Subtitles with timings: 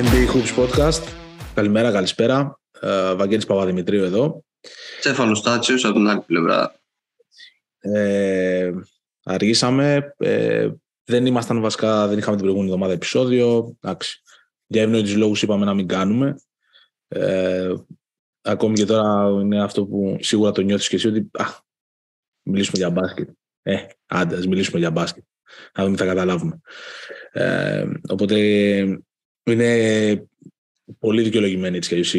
[0.00, 1.02] NBA Hoops Podcast.
[1.54, 2.60] Καλημέρα, καλησπέρα.
[2.80, 4.44] Ε, Βαγγέλης Παπαδημητρίου εδώ.
[5.00, 6.80] Στέφανος Τάτσιος από την άλλη πλευρά.
[7.78, 8.70] Ε,
[9.24, 10.14] αργήσαμε.
[10.16, 10.68] Ε,
[11.04, 13.76] δεν ήμασταν βασικά, δεν είχαμε την προηγούμενη εβδομάδα επεισόδιο.
[13.80, 14.22] Εντάξει.
[14.66, 16.36] Για ευνόητους λόγους είπαμε να μην κάνουμε.
[17.08, 17.74] Ε,
[18.42, 21.44] ακόμη και τώρα είναι αυτό που σίγουρα το νιώθεις και εσύ ότι α,
[22.42, 23.28] μιλήσουμε για μπάσκετ.
[23.62, 23.76] Ε,
[24.06, 25.24] άντε, ας μιλήσουμε για μπάσκετ.
[25.76, 26.60] Να δούμε τι θα καταλάβουμε.
[27.32, 28.36] Ε, οπότε
[29.50, 30.28] είναι
[30.98, 32.18] πολύ δικαιολογημένη έτσι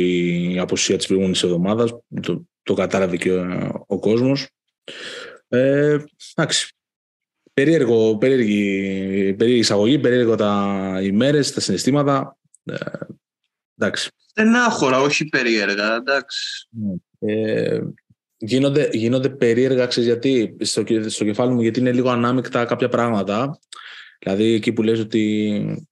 [0.53, 1.91] η αποσία της προηγούμενης εβδομάδας.
[2.21, 4.49] Το, το κατάλαβε και ο, ο κόσμος.
[5.48, 5.98] Ε,
[6.35, 6.76] εντάξει.
[7.54, 12.38] Περίεργο, περίεργη, περίεργη εισαγωγή, περίεργο τα ημέρες, τα συναισθήματα.
[12.63, 12.76] Ε,
[13.77, 14.09] εντάξει.
[14.26, 16.68] Στενάχωρα, όχι περίεργα, εντάξει.
[17.20, 17.79] Ε,
[18.38, 23.60] γίνονται, γίνονται περίεργα, ξέρεις γιατί, στο, στο κεφάλι μου, γιατί είναι λίγο ανάμεικτα κάποια πράγματα.
[24.20, 25.88] Δηλαδή εκεί που λες ότι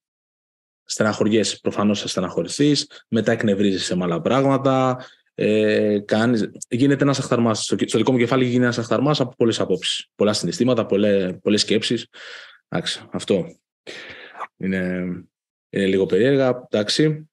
[0.90, 7.64] στεναχωριέσαι, προφανώς θα στεναχωρηθείς, μετά εκνευρίζεσαι με άλλα πράγματα, ε, κάνεις, γίνεται ένας αχταρμάς.
[7.64, 10.08] Στο, στο δικό μου κεφάλι γίνεται ένας αχταρμάς από πολλές απόψεις.
[10.16, 12.08] Πολλά συναισθήματα, πολλές, πολλές σκέψεις.
[12.68, 13.46] Εντάξει, αυτό
[14.58, 15.06] είναι,
[15.70, 16.68] είναι λίγο περίεργα.
[16.70, 17.30] Εντάξει.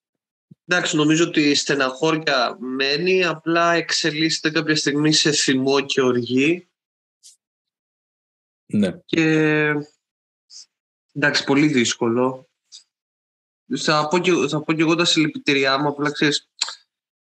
[0.67, 6.69] Εντάξει, νομίζω ότι η στεναχώρια μένει, απλά εξελίσσεται κάποια στιγμή σε θυμό και οργή.
[8.67, 9.01] Ναι.
[9.05, 9.23] Και
[11.13, 12.49] εντάξει, πολύ δύσκολο.
[13.79, 16.49] Θα πω, και, θα πω και εγώ τα συλληπιτήριά μου, απλά ξέρεις,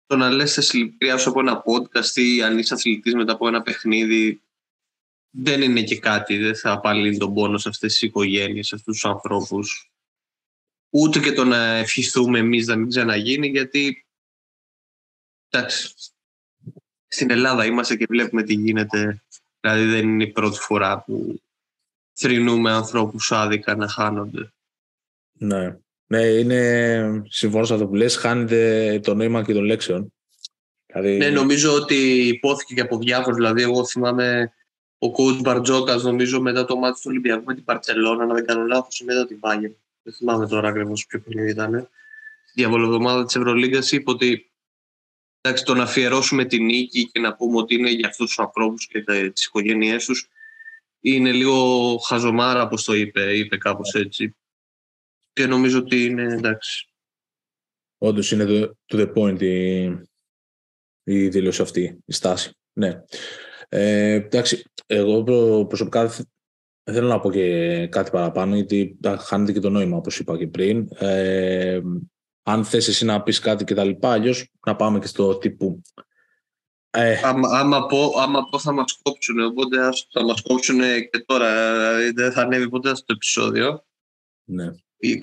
[0.06, 3.48] το να λες τα συλληπιτήριά σου από ένα podcast ή αν είσαι αθλητής μετά από
[3.48, 4.42] ένα παιχνίδι
[5.36, 8.94] δεν είναι και κάτι, δεν θα απαλύνει τον πόνο σε αυτές τις οικογένειες, σε αυτούς
[8.94, 9.92] τους ανθρώπους.
[10.90, 14.06] Ούτε και το να ευχηθούμε εμείς να μην ξαναγίνει, γιατί
[15.48, 15.94] εντάξει,
[17.06, 19.22] στην Ελλάδα είμαστε και βλέπουμε τι γίνεται.
[19.60, 21.40] Δηλαδή δεν είναι η πρώτη φορά που
[22.12, 24.52] θρυνούμε ανθρώπους άδικα να χάνονται.
[25.32, 25.78] Ναι.
[26.06, 30.12] Ναι, είναι συμφωνώ σε αυτό που λες, χάνεται το νόημα και των λέξεων.
[30.86, 31.16] Δηλαδή...
[31.16, 33.36] Ναι, νομίζω ότι υπόθηκε και από διάφορους.
[33.36, 34.52] Δηλαδή, εγώ θυμάμαι
[34.98, 38.64] ο coach Μπαρτζόκας, νομίζω μετά το μάτι του Ολυμπιακού με την Παρσελόνα, να δεν κάνω
[38.64, 39.70] λάθος, μετά την Πάγια.
[40.02, 41.88] Δεν θυμάμαι τώρα ακριβώς ποιο παιχνίδι ήταν.
[42.46, 44.50] Στη διαβολοβδομάδα της Ευρωλίγκας είπε ότι
[45.40, 48.86] εντάξει, το να αφιερώσουμε την νίκη και να πούμε ότι είναι για αυτούς τους ανθρώπους
[48.86, 50.28] και τις οικογένειές τους
[51.00, 54.36] είναι λίγο χαζομάρα, όπως το είπε, είπε κάπως έτσι.
[55.34, 56.88] Και νομίζω ότι είναι εντάξει.
[57.98, 59.82] Όντως είναι to the point η,
[61.02, 62.50] η δήλωση αυτή, η στάση.
[62.72, 63.02] Ναι.
[63.68, 65.22] Ε, εντάξει, εγώ
[65.64, 70.38] προσωπικά δεν θέλω να πω και κάτι παραπάνω, γιατί χάνεται και το νόημα, όπως είπα
[70.38, 70.88] και πριν.
[70.98, 71.80] Ε,
[72.42, 75.82] αν θες εσύ να πεις κάτι και τα λοιπά, αλλιώς να πάμε και στο τύπου.
[76.90, 77.20] Ε.
[77.24, 79.76] Άμα, άμα, πω, άμα πω θα μας κόψουν, οπότε
[80.12, 80.80] θα μας κόψουν
[81.10, 83.84] και τώρα, δηλαδή δεν θα ανέβει ποτέ αυτό το επεισόδιο.
[84.44, 84.70] Ναι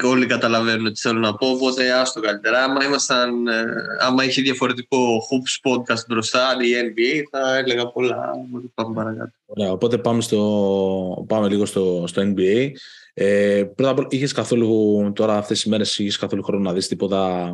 [0.03, 2.63] όλοι καταλαβαίνουν τι θέλω να πω, οπότε άστο καλύτερα.
[2.63, 3.63] Άμα, ήμασταν, ε,
[3.99, 8.31] άμα είχε διαφορετικό hoops podcast μπροστά, η NBA, θα έλεγα πολλά.
[8.73, 9.31] Πάμε παρακάτω.
[9.45, 12.69] Ωραία, οπότε πάμε, στο, πάμε λίγο στο, στο NBA.
[13.13, 16.87] Ε, πρώτα απ' όλα, είχες καθόλου τώρα αυτές τις μέρες είχες καθόλου χρόνο να δεις
[16.87, 17.47] τίποτα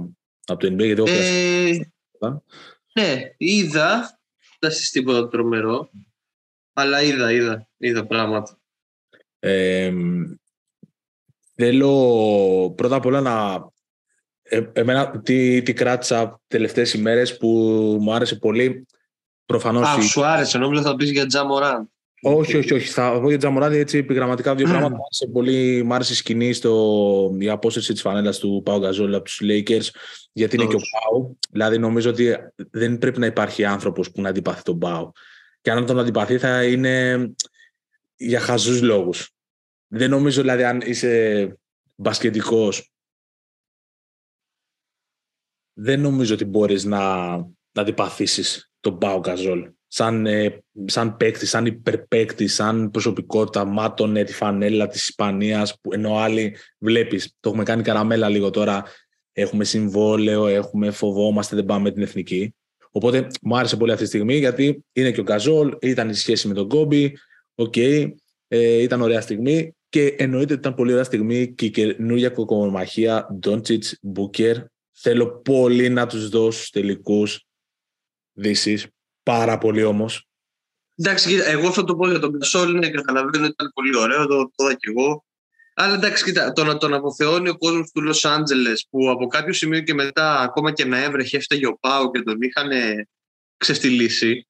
[0.45, 1.79] από το NBA, γιατί εγώ ε,
[2.93, 4.19] Ναι, είδα.
[4.59, 5.89] Δεν τίποτα τρομερό.
[6.73, 8.59] Αλλά είδα, είδα, είδα πράγματα.
[9.39, 9.93] Ε,
[11.59, 13.65] Θέλω πρώτα απ' όλα να...
[14.41, 17.47] Ε, εμένα τι, τι κράτησα τελευταίες ημέρες που
[18.01, 18.85] μου άρεσε πολύ.
[19.45, 19.87] Προφανώς...
[19.87, 21.89] Α, σου άρεσε, νόμιζα θα πεις για Τζαμοράν.
[22.21, 22.87] Όχι, όχι, όχι.
[22.87, 24.95] Θα πω για Τζαμοράν έτσι επιγραμματικά δύο πράγματα.
[24.95, 29.13] Μου άρεσε πολύ, μου άρεσε η σκηνή στο, η απόσταση της φανέλας του Πάου Γκαζόλ
[29.13, 29.89] από τους Lakers
[30.31, 31.37] γιατί είναι και ο Πάου.
[31.51, 32.35] Δηλαδή νομίζω ότι
[32.71, 35.11] δεν πρέπει να υπάρχει άνθρωπος που να αντιπαθεί τον Πάου.
[35.61, 37.27] Και αν τον αντιπαθεί θα είναι
[38.15, 39.36] για χαζούς λόγους.
[39.87, 41.57] Δεν νομίζω δηλαδή αν είσαι
[41.95, 42.91] μπασκετικός
[45.79, 47.35] δεν νομίζω ότι μπορείς να,
[47.71, 49.69] να αντιπαθήσεις τον Πάου Γκασόλ.
[49.87, 56.17] Σαν, ε, σαν παίκτη, σαν υπερπαίκτη, σαν προσωπικότητα, μάτωνε τη φανέλα της Ισπανίας, που ενώ
[56.17, 58.83] άλλοι βλέπεις, το έχουμε κάνει καραμέλα λίγο τώρα,
[59.31, 62.55] έχουμε συμβόλαιο, έχουμε φοβόμαστε, δεν πάμε την εθνική.
[62.91, 66.47] Οπότε μου άρεσε πολύ αυτή τη στιγμή γιατί είναι και ο Γκασόλ, ήταν η σχέση
[66.47, 67.17] με τον Κόμπι,
[67.55, 68.11] OK, okay,
[68.47, 69.76] ε, ήταν ωραία στιγμή.
[69.89, 74.57] Και εννοείται ότι ήταν πολύ ωραία στιγμή και η καινούργια κοκορομαχία Ντόντσιτς Μπούκερ.
[74.91, 77.45] Θέλω πολύ να τους δώσω τελικούς
[78.33, 78.83] δύσει.
[79.23, 80.27] Πάρα πολύ όμως.
[80.95, 82.77] Εντάξει, εγώ θα το πω για τον Κασόλ.
[82.77, 84.27] Ναι, καταλαβαίνω ότι ήταν πολύ ωραίο.
[84.27, 85.25] Το, το είδα κι εγώ.
[85.73, 89.53] Αλλά εντάξει, κοίτα, το να τον αποθεώνει ο κόσμος του Λο Άντζελε που από κάποιο
[89.53, 92.69] σημείο και μετά, ακόμα και να έβρεχε, έφταιγε ο Πάου και τον είχαν
[93.57, 94.47] ξεφτυλίσει.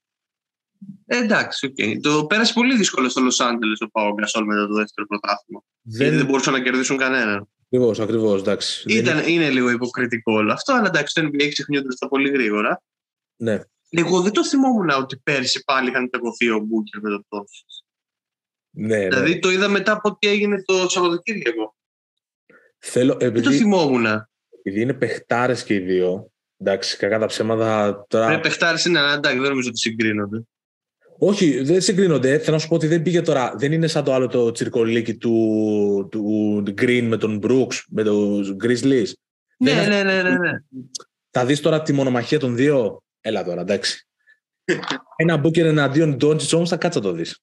[1.06, 1.98] Ε, εντάξει, okay.
[2.02, 5.64] Το πέρασε πολύ δύσκολο στο Λος Άντζελες ο Πάο Γκασόλ μετά το δεύτερο πρωτάθλημα.
[5.82, 6.02] Δεν...
[6.02, 7.48] Γιατί δεν μπορούσαν να κερδίσουν κανέναν.
[7.66, 8.40] Ακριβώς, ακριβώς.
[8.42, 8.84] Εντάξει.
[8.88, 12.30] Δεν Ήταν, είναι- είναι λίγο υποκριτικό όλο αυτό, αλλά εντάξει, το NBA ξεχνιούνται στα πολύ
[12.30, 12.84] γρήγορα.
[13.36, 13.62] Ναι.
[13.90, 17.64] Εγώ δεν το θυμόμουν ότι πέρσι πάλι είχαν τεγωθεί ο Μπούκερ με το τόσο.
[18.70, 19.08] ναι, ναι.
[19.08, 21.76] Δηλαδή το είδα μετά από τι έγινε το Σαββατοκύριακο.
[22.78, 24.06] Θέλω, Δεν το επειδή, θυμόμουν.
[24.64, 26.32] επειδή είναι παιχτάρες και οι δύο.
[26.58, 28.28] Εντάξει, κακά τα ψέματα τώρα.
[28.30, 30.42] Ρε παιχτάρι είναι, αλλά εντάξει, δεν νομίζω ότι συγκρίνονται.
[31.20, 32.38] Όχι, δεν συγκρίνονται.
[32.40, 33.54] Θέλω να σου πω ότι δεν πήγε τώρα.
[33.58, 38.58] Δεν είναι σαν το άλλο το τσιρκολίκι του, του Green με τον Brooks, με τον
[38.64, 39.08] Grizzlies.
[39.58, 40.52] Ναι, Δεν- ναι, ναι, ναι, ναι.
[41.32, 43.04] Θα δεις τώρα τη μονομαχία των δύο.
[43.22, 44.08] Έλα τώρα, εντάξει.
[45.16, 47.40] Ένα μπούκερ εναντίον Ντόντζιτ όμως θα κάτσα το δεις.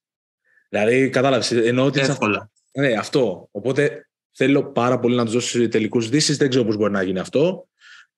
[0.68, 1.50] Δηλαδή, κατάλαβες.
[1.52, 2.26] Εννοώ ότι είναι σε αυτό.
[2.26, 2.50] Εύκολα.
[2.72, 3.48] Ναι, αυτό.
[3.50, 6.36] Οπότε θέλω πάρα πολύ να τους δώσεις τελικούς δύσεις.
[6.36, 7.68] Δεν ξέρω πώς μπορεί να γίνει αυτό.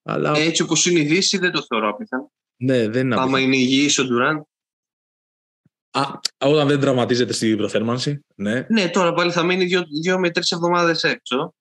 [0.03, 2.33] Αλλά Έτσι όπως είναι η Δύση δεν το θεωρώ απίθανο.
[2.57, 3.45] ναι, δεν είναι Άμα απίθανο.
[3.45, 4.47] είναι υγιής ο Ντουράν.
[5.97, 8.25] Α, όταν δεν τραυματίζεται στην προθέρμανση.
[8.35, 11.55] Ναι, Ναι, τώρα πάλι θα μείνει δύο, δύο με τρεις εβδομάδες έξω.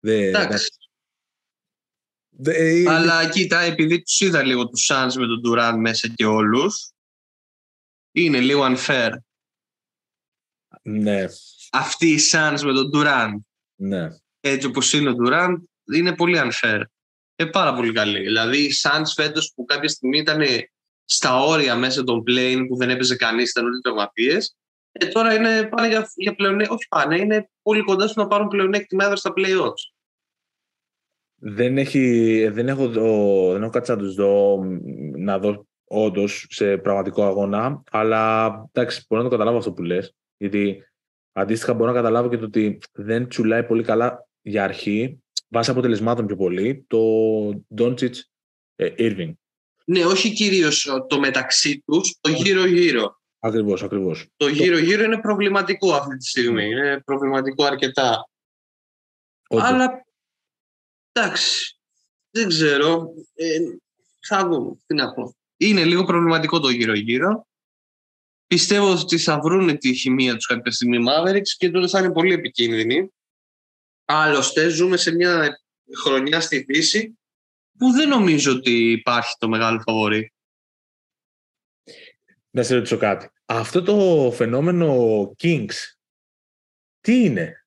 [0.00, 0.68] δεν, Εντάξει.
[2.28, 6.26] δεν- ε, Αλλά κοίτα, επειδή τους είδα λίγο τους Suns με τον Ντουράν μέσα και
[6.26, 6.90] όλους,
[8.12, 9.10] είναι λίγο unfair.
[10.82, 11.24] ναι,
[11.72, 14.08] Αυτή η Suns με τον Ντουράν, ναι.
[14.40, 16.82] έτσι όπως είναι ο Ντουράν, είναι πολύ unfair.
[17.36, 18.20] Είναι πάρα πολύ καλή.
[18.20, 20.40] Δηλαδή, οι Suns φέτος που κάποια στιγμή ήταν
[21.04, 24.38] στα όρια μέσα των plane που δεν έπαιζε κανείς, ήταν όλοι τραυματίε.
[24.92, 26.74] Ε, τώρα είναι, πάνε για, για πλεονέκτημα.
[26.74, 29.92] Όχι πάνε, είναι πολύ κοντά στο να πάρουν πλεονέκτημα έδρα στα playoffs.
[31.36, 34.78] Δεν, έχει, δεν, έχω, δω- δεν έχω κάτσει να τους δω μ,
[35.16, 37.82] να δω όντως σε πραγματικό αγώνα.
[37.90, 40.14] Αλλά εντάξει, μπορώ να το καταλάβω αυτό που λες.
[40.36, 40.84] Γιατί
[41.32, 46.26] αντίστοιχα μπορώ να καταλάβω και το ότι δεν τσουλάει πολύ καλά για αρχή, βάσει αποτελεσμάτων
[46.26, 46.98] πιο πολύ, το
[47.76, 48.12] Doncic
[48.76, 49.32] ε, Irving.
[49.84, 53.20] Ναι, όχι κυρίως το μεταξύ τους, το γύρω-γύρω.
[53.38, 54.28] Ακριβώς, ακριβώς.
[54.36, 56.64] Το γύρω-γύρω είναι προβληματικό αυτή τη στιγμή.
[56.64, 58.28] Είναι προβληματικό αρκετά.
[59.48, 60.06] Αλλά
[61.12, 61.78] εντάξει,
[62.30, 63.14] δεν ξέρω.
[63.34, 63.58] Ε,
[64.20, 64.76] θα δούμε.
[64.86, 65.36] Τι να πω.
[65.56, 67.46] Είναι λίγο προβληματικό το γύρω-γύρω.
[68.46, 72.12] Πιστεύω ότι θα βρουν τη χημεία τους κάποια στιγμή οι Mavericks και τότε θα είναι
[72.12, 73.12] πολύ επικίνδυνοι.
[74.04, 75.60] Άλλωστε, ζούμε σε μια
[75.96, 77.18] χρονιά στη Δύση
[77.78, 80.32] που δεν νομίζω ότι υπάρχει το μεγάλο φαβορή.
[82.50, 83.28] Να σε ρωτήσω κάτι.
[83.44, 84.96] Αυτό το φαινόμενο
[85.42, 85.74] Kings,
[87.00, 87.66] τι είναι;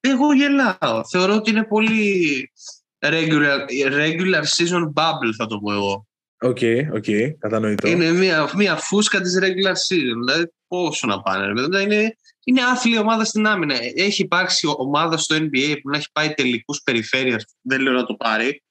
[0.00, 1.08] Εγώ γελάω.
[1.10, 2.50] Θεωρώ ότι είναι πολύ
[2.98, 3.58] regular,
[3.92, 6.06] regular season bubble θα το πω εγώ.
[6.40, 6.58] OK,
[6.92, 7.04] OK,
[7.38, 7.88] κατανοητό.
[7.88, 10.18] Είναι μια, μια φούσκα της regular season.
[10.24, 11.46] Δηλαδή πόσο να πάνε.
[11.46, 11.80] ρε παιδιά.
[11.80, 13.74] Είναι, είναι άθλη ομάδα στην άμυνα.
[13.94, 17.44] Έχει υπάρξει ομάδα στο NBA που να έχει πάει τελικούς περιφέρειας.
[17.60, 18.62] Δεν λέω να το πάρει.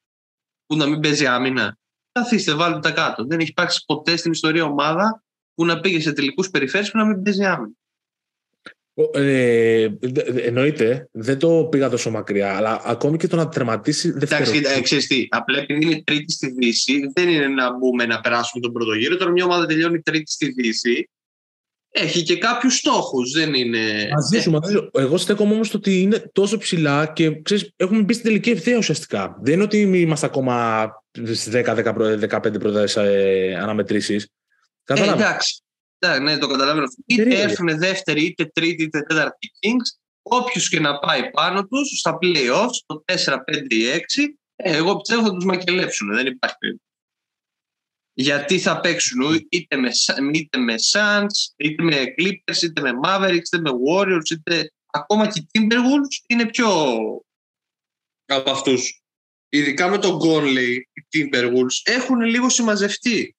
[0.68, 1.78] Που να μην παίζει άμυνα.
[2.12, 3.24] Καθίστε, βάλτε τα κάτω.
[3.26, 5.22] Δεν έχει υπάρξει ποτέ στην ιστορία ομάδα
[5.54, 7.72] που να πήγε σε τελικούς περιφέρειες που να μην παίζει άμυνα.
[8.94, 13.48] Ο- Ε, δε- δε- εννοείται, δεν το πήγα τόσο μακριά, αλλά ακόμη και το να
[13.48, 14.50] τερματίσει Εντάξει, δεύτερο.
[14.56, 18.20] κοίτα, ε, ξέρεις τι, απλά επειδή είναι τρίτη στη Δύση, δεν είναι να μπούμε να
[18.20, 19.16] περάσουμε τον πρώτο γύρο.
[19.16, 21.10] Τώρα μια ομάδα τελειώνει τρίτη στη Δύση.
[21.90, 24.08] Έχει και κάποιους στόχους, δεν είναι...
[24.14, 24.90] Μαζί σου, μαζί σου.
[24.92, 28.76] Εγώ στέκομαι όμως στο ότι είναι τόσο ψηλά και ξέρεις, έχουμε μπει στην τελική ευθεία
[28.76, 29.38] ουσιαστικά.
[29.42, 34.24] Δεν είναι ότι είμαστε ακόμα στις 10-15 πρώτε ε, αναμετρήσεις.
[34.24, 34.28] Ε,
[34.84, 35.24] Κατάλαβα.
[35.24, 35.62] εντάξει.
[36.06, 36.86] Ναι, ναι, το καταλαβαίνω.
[37.06, 37.50] Είτε Περίεργο.
[37.50, 42.78] έρθουν δεύτερη, είτε τρίτη, είτε τέταρτη Kings, όποιος και να πάει πάνω τους στα playoffs,
[42.86, 43.98] το 4, 5 ή 6,
[44.56, 46.14] ε, εγώ πιστεύω θα τους μακελέψουν.
[46.14, 46.87] Δεν υπάρχει περίπτωση.
[48.20, 53.44] Γιατί θα παίξουν είτε με, Sa- είτε με Suns, είτε με Clippers, είτε με Mavericks,
[53.44, 56.68] είτε με Warriors, είτε ακόμα και οι Timberwolves είναι πιο
[58.26, 59.02] από αυτούς.
[59.48, 63.36] Ειδικά με τον Conley, οι Timberwolves έχουν λίγο συμμαζευτεί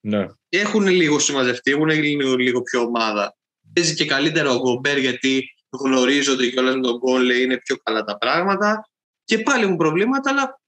[0.00, 0.26] Ναι.
[0.48, 3.36] έχουν λίγο συμμαζευτεί, έχουν λίγο, λίγο πιο ομάδα.
[3.72, 8.04] Παίζει και καλύτερο ο Γκομπέρ γιατί γνωρίζονται και όλα με τον γκολ, είναι πιο καλά
[8.04, 8.88] τα πράγματα.
[9.24, 10.60] Και πάλι έχουν προβλήματα, αλλά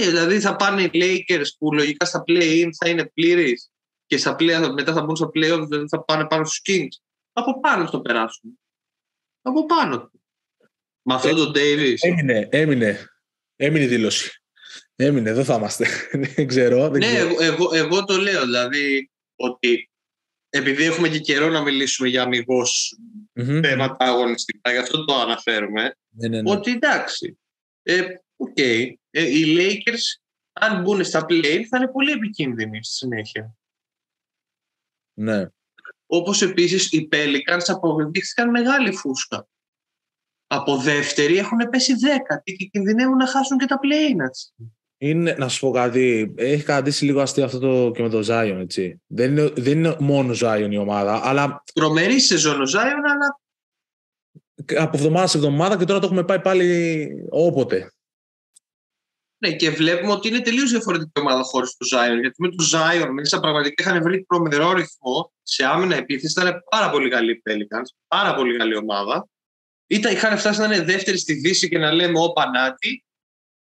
[0.00, 3.54] δηλαδή θα πάνε οι Lakers που λογικά στα play-in θα είναι πλήρει
[4.06, 7.02] και στα play, μετά θα μπουν στα play-off, δηλαδή θα πάνε πάνω στους Kings.
[7.32, 8.58] Από πάνω στο περάσουν.
[9.42, 10.10] Από πάνω.
[11.02, 11.94] Με αυτό τον Davis.
[12.00, 13.08] Έμεινε, έμεινε.
[13.56, 14.42] Έμεινε η δήλωση.
[14.96, 15.86] Έμεινε, εδώ θα είμαστε.
[16.34, 16.88] δεν ξέρω.
[16.88, 17.28] Δεν Ναι, ξέρω.
[17.28, 19.90] εγώ, εγώ, εγώ το λέω, δηλαδή ότι
[20.50, 22.98] επειδή έχουμε και καιρό να μιλήσουμε για αμιγώς
[23.32, 23.60] Μμμ.
[23.62, 26.50] θέματα αγωνιστικά, γι' αυτό το αναφέρουμε, Ναι, ναι, ναι.
[26.50, 27.38] ότι εντάξει,
[27.82, 28.02] ε,
[28.38, 30.20] οκ, ε, οι Lakers
[30.52, 33.56] αν μπουν στα play θα είναι πολύ επικίνδυνοι στη συνέχεια.
[35.14, 35.46] ναι.
[36.10, 39.48] Όπως επίσης οι Pelicans αποδείχθηκαν μεγάλη φούσκα.
[40.46, 44.30] Από δεύτερη έχουν πέσει δέκατη και κινδυνεύουν να χάσουν και τα play
[44.98, 48.58] Είναι, να σου πω κάτι, έχει καταντήσει λίγο αστείο αυτό το, και με το Zion,
[48.60, 49.02] έτσι.
[49.06, 53.40] Δεν είναι, δεν είναι μόνο Zion η ομάδα, αλλά Τρομερή σεζόν ο Zion, αλλά
[54.76, 57.92] από εβδομάδα σε εβδομάδα και τώρα το έχουμε πάει πάλι όποτε.
[59.40, 62.20] Ναι, και βλέπουμε ότι είναι τελείως διαφορετική ομάδα χωρίς το Zion.
[62.20, 66.40] Γιατί με το Zion μέσα πραγματικά είχαν βρει τρομερό ρυθμό σε άμυνα επίθεση.
[66.40, 69.28] Ήταν πάρα πολύ καλή η Pelicans, πάρα πολύ καλή ομάδα.
[69.86, 73.04] Ήταν, είχαν φτάσει να είναι δεύτερη στη Δύση και να λέμε ο Πανάτη.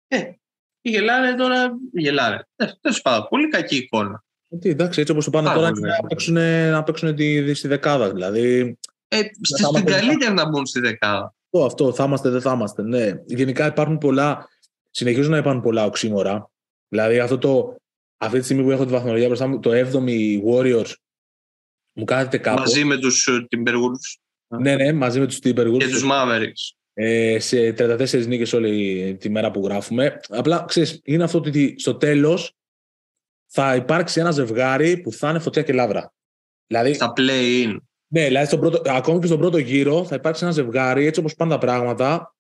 [0.07, 0.21] Ε,
[0.81, 2.47] γελάνε τώρα, γελάνε.
[2.55, 4.23] Ε, Τέλος πάντων, πολύ κακή εικόνα.
[4.59, 6.05] Τι, εντάξει, έτσι όπως το πάνε Πάρα τώρα, πολύ να κακή.
[6.07, 6.33] παίξουν,
[6.71, 8.11] να παίξουν τη, στη δεκάδα.
[8.11, 8.77] Δηλαδή,
[9.07, 11.35] Ε, στη- θα στην είμαστε- καλύτερη να μπουν στη δεκάδα.
[11.51, 12.81] αυτό, αυτό, θα είμαστε, δεν θα είμαστε.
[12.81, 13.11] Ναι.
[13.25, 14.47] Γενικά υπάρχουν πολλά,
[14.93, 16.49] συνεχίζουν να υπάρχουν πολλά οξύμορα.
[16.87, 17.75] Δηλαδή, αυτό το,
[18.17, 20.91] αυτή τη στιγμή που έχω τη βαθμολογία μπροστά μου, το 7η Warriors
[21.93, 22.59] μου κάθεται κάπου.
[22.59, 24.21] Μαζί με τους Timberwolves
[24.59, 25.77] Ναι, ναι, μαζί με τους Timberwolves.
[25.77, 26.75] και τους Mavericks.
[26.93, 30.19] ε, σε 34 νίκες όλη τη μέρα που γράφουμε.
[30.29, 32.53] Απλά, ξέρεις, είναι αυτό ότι στο τέλος
[33.51, 36.13] θα υπάρξει ένα ζευγάρι που θα είναι φωτιά και λάβρα.
[36.67, 37.77] Δηλαδή, Στα play-in.
[38.07, 41.35] ναι, δηλαδή στον πρώτο, ακόμη και στον πρώτο γύρο θα υπάρξει ένα ζευγάρι, έτσι όπως
[41.35, 42.32] πάνε τα πράγματα,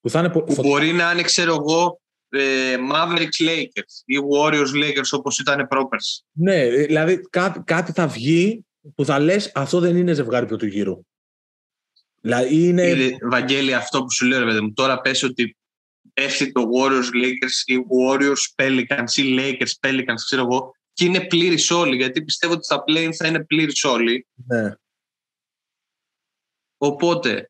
[0.00, 0.70] που θα είναι πο- που φωτιά.
[0.70, 6.24] μπορεί να είναι, ξέρω εγώ, ε, Mavericks Lakers ή Warriors Lakers όπως ήταν πρόπερς.
[6.32, 8.64] Ναι, ε, δηλαδή κάτι, κάτι θα βγει
[8.94, 11.00] που θα λες αυτό δεν είναι ζευγάρι πρώτου γύρου.
[12.20, 12.86] Δηλαδή είναι...
[12.88, 15.56] Είδε, Βαγγέλη, αυτό που σου λέω, ρε παιδί μου, τώρα πες ότι
[16.14, 21.70] πέφτει το Warriors Lakers ή Warriors Pelicans ή Lakers Pelicans, ξέρω εγώ, και είναι πλήρης
[21.70, 24.26] όλοι, γιατί πιστεύω ότι στα play θα είναι πλήρης όλοι.
[24.46, 24.72] Ναι,
[26.82, 27.49] Οπότε,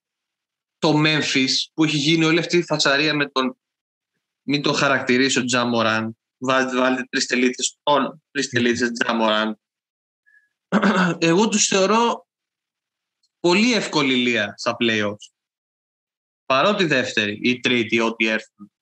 [0.80, 3.56] το Memphis που έχει γίνει όλη αυτή η φασαρία με τον
[4.42, 9.60] μην τον χαρακτηρίσω Τζα Μοράντ βάλτε, βάλτε τρεις τελίτσες τον τρεις τελίτσες Τζα Μοράντ
[11.18, 12.26] εγώ τους θεωρώ
[13.40, 15.30] πολύ εύκολη λεία στα playoffs
[16.44, 18.72] παρότι δεύτερη ή τρίτη ό,τι έρθουν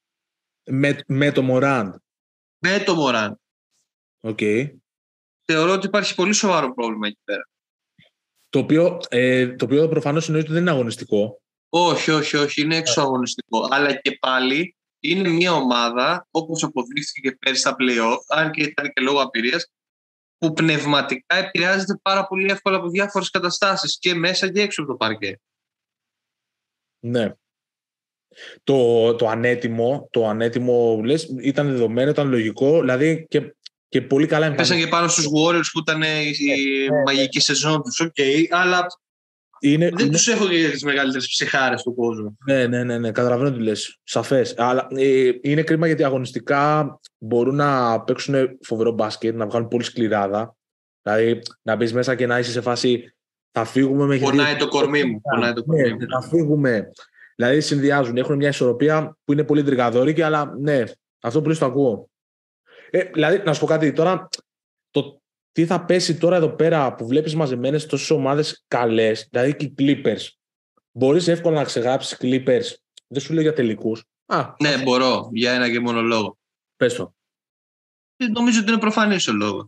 [0.71, 1.95] με, με το Μοράντ.
[2.59, 3.41] με το Μοράντ
[4.21, 4.39] Οκ.
[5.45, 7.49] θεωρώ ότι υπάρχει πολύ σοβαρό πρόβλημα εκεί πέρα
[8.49, 11.41] Το οποίο, ε, το οποίο προφανώς εννοεί ότι δεν είναι αγωνιστικό.
[11.69, 17.61] Όχι, όχι, όχι, είναι εξωαγωνιστικό αλλά και πάλι είναι μια ομάδα όπως αποδείχθηκε και πέρυσι
[17.61, 19.67] στα playoff αν και ήταν και λόγω απειρίας
[20.39, 24.97] που πνευματικά επηρεάζεται πάρα πολύ εύκολα από διάφορες καταστάσεις και μέσα και έξω από το
[24.97, 25.41] παρκέ.
[27.01, 27.33] Ναι.
[28.65, 33.55] Το, το ανέτοιμο, το ανέτοιμο λες, ήταν δεδομένο, ήταν λογικό, δηλαδή και,
[33.89, 34.85] και πολύ καλά Πέσαν εμφανίστηκε.
[34.85, 38.17] και πάνω στους Warriors που ήταν η, η μαγική σεζόν τους, οκ,
[38.51, 38.87] αλλά
[39.61, 42.37] Είναι, δεν είναι, τους έχω και τις μεγαλύτερες ψυχάρες του κόσμου.
[42.47, 44.55] ναι, ναι, ναι, ναι, καταλαβαίνω τι λες, σαφές.
[44.59, 50.57] Αλλά ε, είναι κρίμα γιατί αγωνιστικά μπορούν να παίξουν φοβερό μπάσκετ, να βγάλουν πολύ σκληράδα.
[51.03, 53.15] Δηλαδή να μπεις μέσα και να είσαι σε φάση
[53.53, 55.21] θα φύγουμε με Πονάει το κορμί μου.
[55.21, 55.99] Πονάει το κορμί Ναι, μου.
[56.09, 56.91] να φύγουμε.
[57.37, 60.85] Δηλαδή συνδυάζουν, έχουν μια ισορροπία που είναι πολύ τριγαδόρικη, αλλά ναι,
[61.21, 62.11] αυτό που λες το ακούω.
[62.91, 64.29] Ε, δηλαδή, να σου πω κάτι τώρα,
[64.91, 65.21] το
[65.59, 69.75] τι θα πέσει τώρα εδώ πέρα που βλέπεις μαζεμένες τόσες ομάδες καλές, δηλαδή και οι
[69.79, 70.29] Clippers,
[70.93, 72.65] μπορείς εύκολα να ξεγράψεις Clippers,
[73.07, 74.05] δεν σου λέω για τελικούς.
[74.27, 76.39] Α, Ναι, μπορώ, για ένα και μόνο λόγο.
[76.77, 77.15] πες το.
[78.17, 79.67] Ε, Νομίζω ότι είναι προφανής ο λόγος.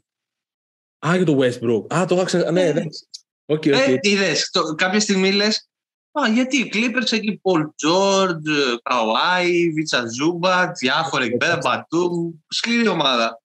[1.07, 1.95] Α, για το Westbrook.
[1.95, 2.53] Α, το είχα ξεχάσει.
[2.53, 2.69] Ναι, Ε.
[2.69, 3.07] εντάξει.
[3.47, 3.65] OK, OK.
[3.67, 5.69] Ε, είδες, το- κάποια στιγμή λες,
[6.13, 12.89] Α, γιατί οι Clippers εκεί, Paul George, Kawhi, Ίβιτσα Ζούμπατς, διάφορα εκεί πέρα, Μπατούμ, σκληρή
[12.89, 13.40] ομάδα.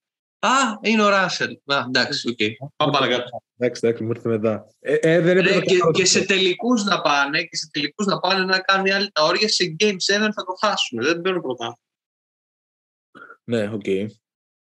[0.46, 1.58] Α, είναι ο Ράσελ.
[1.66, 2.70] Α, εντάξει, οκ.
[2.76, 3.44] Πάμε παρακάτω.
[3.58, 4.68] Εντάξει, εντάξει, μου ήρθε μετά.
[4.80, 8.06] Ε, ε, δεν Ρε, έπρεπε και, να και σε τελικούς να πάνε, και σε τελικούς
[8.06, 11.04] να πάνε να κάνουν οι άλλοι τα όρια, σε Game 7 θα το χάσουν.
[11.04, 11.78] Δεν παίρνουν πρωτά.
[13.44, 13.86] Ναι, οκ.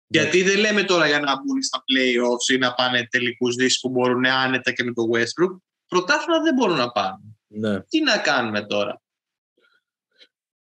[0.06, 3.88] Γιατί δεν λέμε τώρα για να μπουν στα playoffs ή να πάνε τελικούς Δύσης που
[3.88, 5.56] μπορούν άνετα και με το Westbrook.
[5.86, 7.18] Πρωτάθλημα δεν μπορούν να πάνε.
[7.46, 7.80] Ναι.
[7.80, 9.02] Τι να κάνουμε τώρα;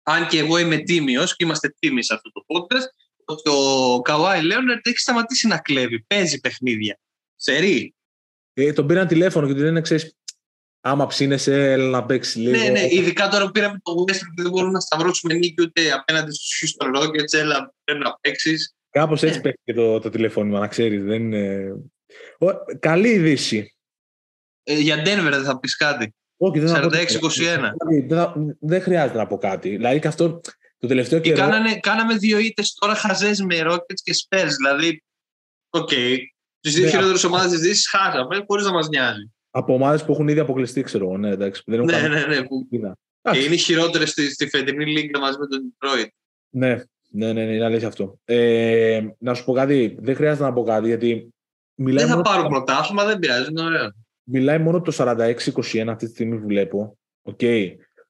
[0.03, 4.41] Αν και εγώ είμαι τίμιος και είμαστε τίμιοι σε αυτό το podcast, ότι ο Καουάι
[4.41, 6.03] Λέονερτ έχει σταματήσει να κλέβει.
[6.07, 6.99] Παίζει παιχνίδια.
[7.35, 7.95] Σερή.
[8.53, 10.15] Ε, τον πήραν τηλέφωνο και του λένε, ξέρεις,
[10.81, 12.57] άμα ψήνεσαι, έλα να παίξεις λίγο.
[12.63, 15.91] Ναι, ναι, ειδικά τώρα που πήραμε το Westbrook και δεν μπορούμε να σταυρώσουμε νίκη ούτε
[15.91, 18.73] απέναντι στους Houston Rockets, έλα πρέπει να παίξεις.
[18.89, 19.41] Κάπως έτσι Ναι.
[19.41, 21.03] παίξει και το, το τηλεφώνημα, να ξέρεις.
[21.03, 21.73] Δεν είναι...
[22.39, 22.45] Ο,
[22.79, 23.75] καλή είδηση.
[24.63, 26.15] Ε, για Denver δεν θα πεις κάτι.
[26.37, 26.91] Όχι, δεν θα πω 46-21.
[27.07, 27.73] τίποτα.
[27.87, 29.69] Δηλαδή, Δεν, θα- δεν χρειάζεται να πω κάτι.
[29.69, 30.41] Δηλαδή και αυτό
[30.77, 31.41] το τελευταίο Και καιρό...
[31.49, 34.49] κάνανε, κάναμε δύο ήττες τώρα χαζές με Rockets και Spurs.
[34.57, 35.03] Δηλαδή,
[35.69, 35.87] οκ.
[36.59, 36.89] Τις δύο Ναι.
[36.89, 39.31] χειρότερες ομάδες της Δύσης χάσαμε χωρίς να μας νοιάζει.
[39.51, 41.17] Από ομάδες που έχουν ήδη αποκλειστεί, ξέρω εγώ.
[41.17, 41.61] Ναι, εντάξει.
[41.65, 42.43] Δεν έχουν Ναι, κάνει ναι, ναι.
[42.43, 42.91] Που πείνα.
[42.93, 43.45] και Εντάξει.
[43.45, 46.07] είναι οι χειρότερες στη, στη φετινή λίγκα μαζί με τον Detroit.
[46.49, 48.19] Ναι, ναι, ναι, ναι, είναι αλήθεια αυτό.
[48.25, 51.33] Ε, να σου πω κάτι, δεν χρειάζεται να πω κάτι, γιατί
[51.75, 53.91] μιλάει, Δεν θα μόνο, πάρουν πρωτάθλημα, δεν πειράζει, είναι ωραίο.
[54.23, 56.97] μιλάει μόνο το 46-21 αυτή τη στιγμή που βλέπω.
[57.21, 57.39] Οκ.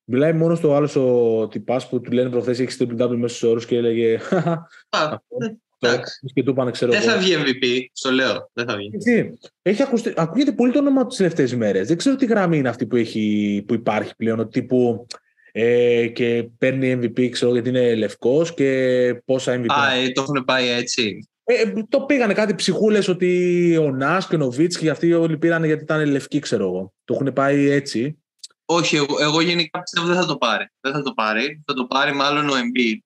[0.08, 3.50] Μιλάει μόνος στο άλλος ο τυπάς που του λένε προχθές έχεις triple double μέσα στους
[3.50, 5.38] όρους και έλεγε Α, Αυτό.
[5.80, 6.00] ε,
[6.34, 8.50] Και του πάνε, ξέρω δεν θα βγει MVP, στο λέω.
[8.54, 8.90] Δεν θα βγει.
[8.94, 11.84] Έτσι, έχει ακουστεί, ακούγεται πολύ το όνομα τις τελευταίες ημέρε.
[11.84, 14.50] Δεν ξέρω τι γραμμή είναι αυτή που, έχει, που υπάρχει πλέον.
[14.50, 15.06] Τύπου
[15.52, 19.66] ε, και παίρνει MVP, ξέρω γιατί είναι λευκός και πόσα MVP.
[19.68, 21.30] Α, ε, το έχουν πάει έτσι.
[21.44, 25.64] Ε, το πήγανε κάτι ψυχούλες ότι ο Νάς και ο Νοβίτ και αυτοί όλοι πήραν
[25.64, 26.94] γιατί ήταν λευκοί, ξέρω εγώ.
[27.04, 28.18] Το έχουν πάει έτσι.
[28.66, 30.68] Όχι, εγώ, εγώ γενικά πιστεύω δεν θα το πάρει.
[30.80, 31.64] Δεν θα το πάρει.
[31.66, 32.98] Θα το πάρει μάλλον ο Embiid.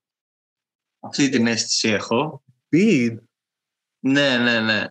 [1.00, 2.44] Αυτή την αίσθηση έχω.
[2.70, 3.18] Embiid;
[4.00, 4.88] Ναι, ναι, ναι.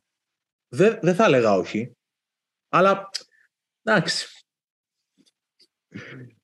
[0.68, 1.92] Δεν, δεν θα έλεγα όχι.
[2.68, 3.10] Αλλά
[3.82, 4.26] εντάξει.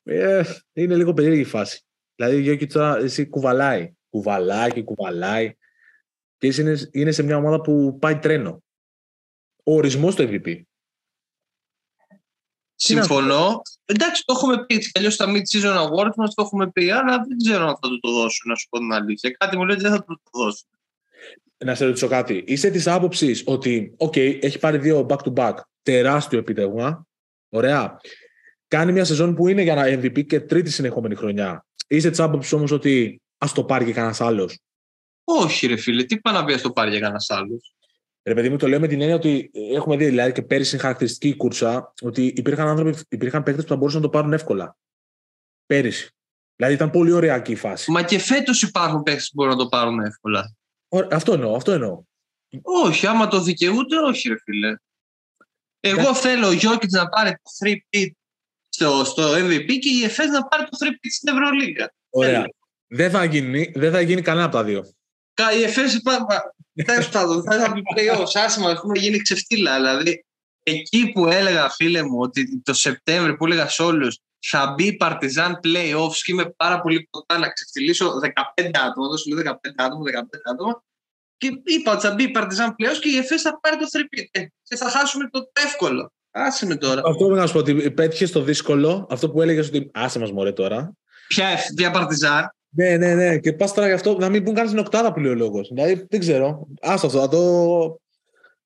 [0.02, 1.84] Ε, είναι λίγο περίεργη η φάση.
[2.14, 3.92] Δηλαδή, ο Γιώκη τώρα εσύ κουβαλάει.
[4.10, 5.54] Κουβαλάει και κουβαλάει.
[6.36, 8.62] Και εσύ είναι, είναι σε μια ομάδα που πάει τρένο.
[9.64, 10.62] Ο ορισμός του MVP.
[12.86, 13.62] Συμφωνώ.
[13.84, 14.90] Εντάξει, το έχουμε πει.
[14.94, 18.10] Αλλιώς στα mid-season awards μας το έχουμε πει, αλλά δεν ξέρω αν θα του το
[18.12, 19.30] δώσουν, να σου πω την αλήθεια.
[19.30, 20.66] Κάτι μου λέει ότι δεν θα του το δώσουν.
[21.64, 22.44] Να σε ρωτήσω κάτι.
[22.46, 25.54] Είσαι της άποψης ότι, OK, έχει πάρει δύο back-to-back.
[25.82, 27.06] Τεράστιο επίτευγμα.
[27.48, 28.00] Ωραία.
[28.68, 31.66] Κάνει μια σεζόν που είναι για ένα MVP και τρίτη συνεχόμενη χρονιά.
[31.86, 34.58] Είσαι της άποψης όμως ότι ας το πάρει και κανένας άλλος;
[35.24, 37.73] Όχι, ρε φίλε, τι πάει να πει ας το πάρει για κανένας άλλος;
[38.26, 40.82] Ρε παιδί μου, το λέω με την έννοια ότι έχουμε δει δηλαδή και πέρυσι είναι
[40.82, 44.76] χαρακτηριστική η κούρσα ότι υπήρχαν άνθρωποι, υπήρχαν παίκτες που θα μπορούσαν να το πάρουν εύκολα.
[45.66, 46.14] Πέρυσι.
[46.56, 47.90] Δηλαδή ήταν πολύ ωραία η φάση.
[47.90, 50.54] Μα και φέτος υπάρχουν παίκτες που μπορούν να το πάρουν εύκολα.
[51.10, 52.02] Αυτό εννοώ, αυτό εννοώ.
[52.62, 54.76] Όχι, άμα το δικαιούται, όχι, ρε φίλε.
[55.80, 57.50] Εγώ θέλω ο Γιώκητς να πάρει το
[57.92, 58.10] 3
[58.68, 61.94] στο, στο MVP και η ΕΦΕΣ να πάρει το 3 στην Ευρωλίγα.
[62.10, 62.44] Ωραία.
[62.86, 64.93] Δεν θα, γίνει, δεν θα γίνει κανένα από τα δύο.
[65.58, 66.00] Η ΕΦΕΣ
[66.84, 68.44] Τέλο πάντων, θα ήταν playoffs.
[68.44, 69.76] Άσχημα, έχουμε γίνει ξεφτύλα.
[69.76, 70.24] Δηλαδή,
[70.62, 75.60] εκεί που έλεγα, φίλε μου, ότι το Σεπτέμβριο που έλεγα σε όλους θα μπει Παρτιζάν
[75.62, 79.06] playoffs και είμαι πάρα πολύ κοντά να ξεφτυλίσω 15 άτομα.
[79.06, 80.82] Εδώ σου λέω 15 άτομα, 15 άτομα.
[81.36, 84.04] Και είπα ότι θα μπει Παρτιζάν playoffs και η ΕΦΕΣ θα πάρει το 3
[84.62, 86.12] Και θα χάσουμε το εύκολο.
[86.30, 87.02] Άσε με τώρα.
[87.04, 90.32] Αυτό που να σου πω ότι πέτυχες το δύσκολο, αυτό που έλεγες ότι άσε μας
[90.32, 90.92] μωρέ τώρα.
[91.28, 92.54] Ποια, ποια Παρτιζάν.
[92.74, 93.38] Ναι, ναι, ναι.
[93.38, 95.68] Και πας τώρα γι' αυτό να μην πούν καν την οκτάδα που λέει ο λόγος.
[95.68, 96.66] Δηλαδή δεν ξέρω.
[96.80, 98.00] Άστο αυτό, θα το.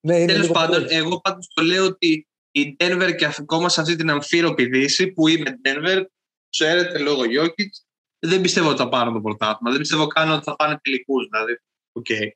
[0.00, 4.10] Ναι, Τέλος πάντων, εγώ πάντως το λέω ότι η Denver και ακόμα σε αυτή την
[4.10, 6.04] αμφίροπη δύση που είμαι Denver,
[6.50, 7.74] ξέρετε λόγω Γιώκητ,
[8.18, 9.70] δεν πιστεύω ότι θα πάρουν το πρωτάθλημα.
[9.70, 11.28] Δεν πιστεύω καν ότι θα πάνε τελικούς.
[11.30, 11.60] Δηλαδή.
[11.92, 12.28] Okay.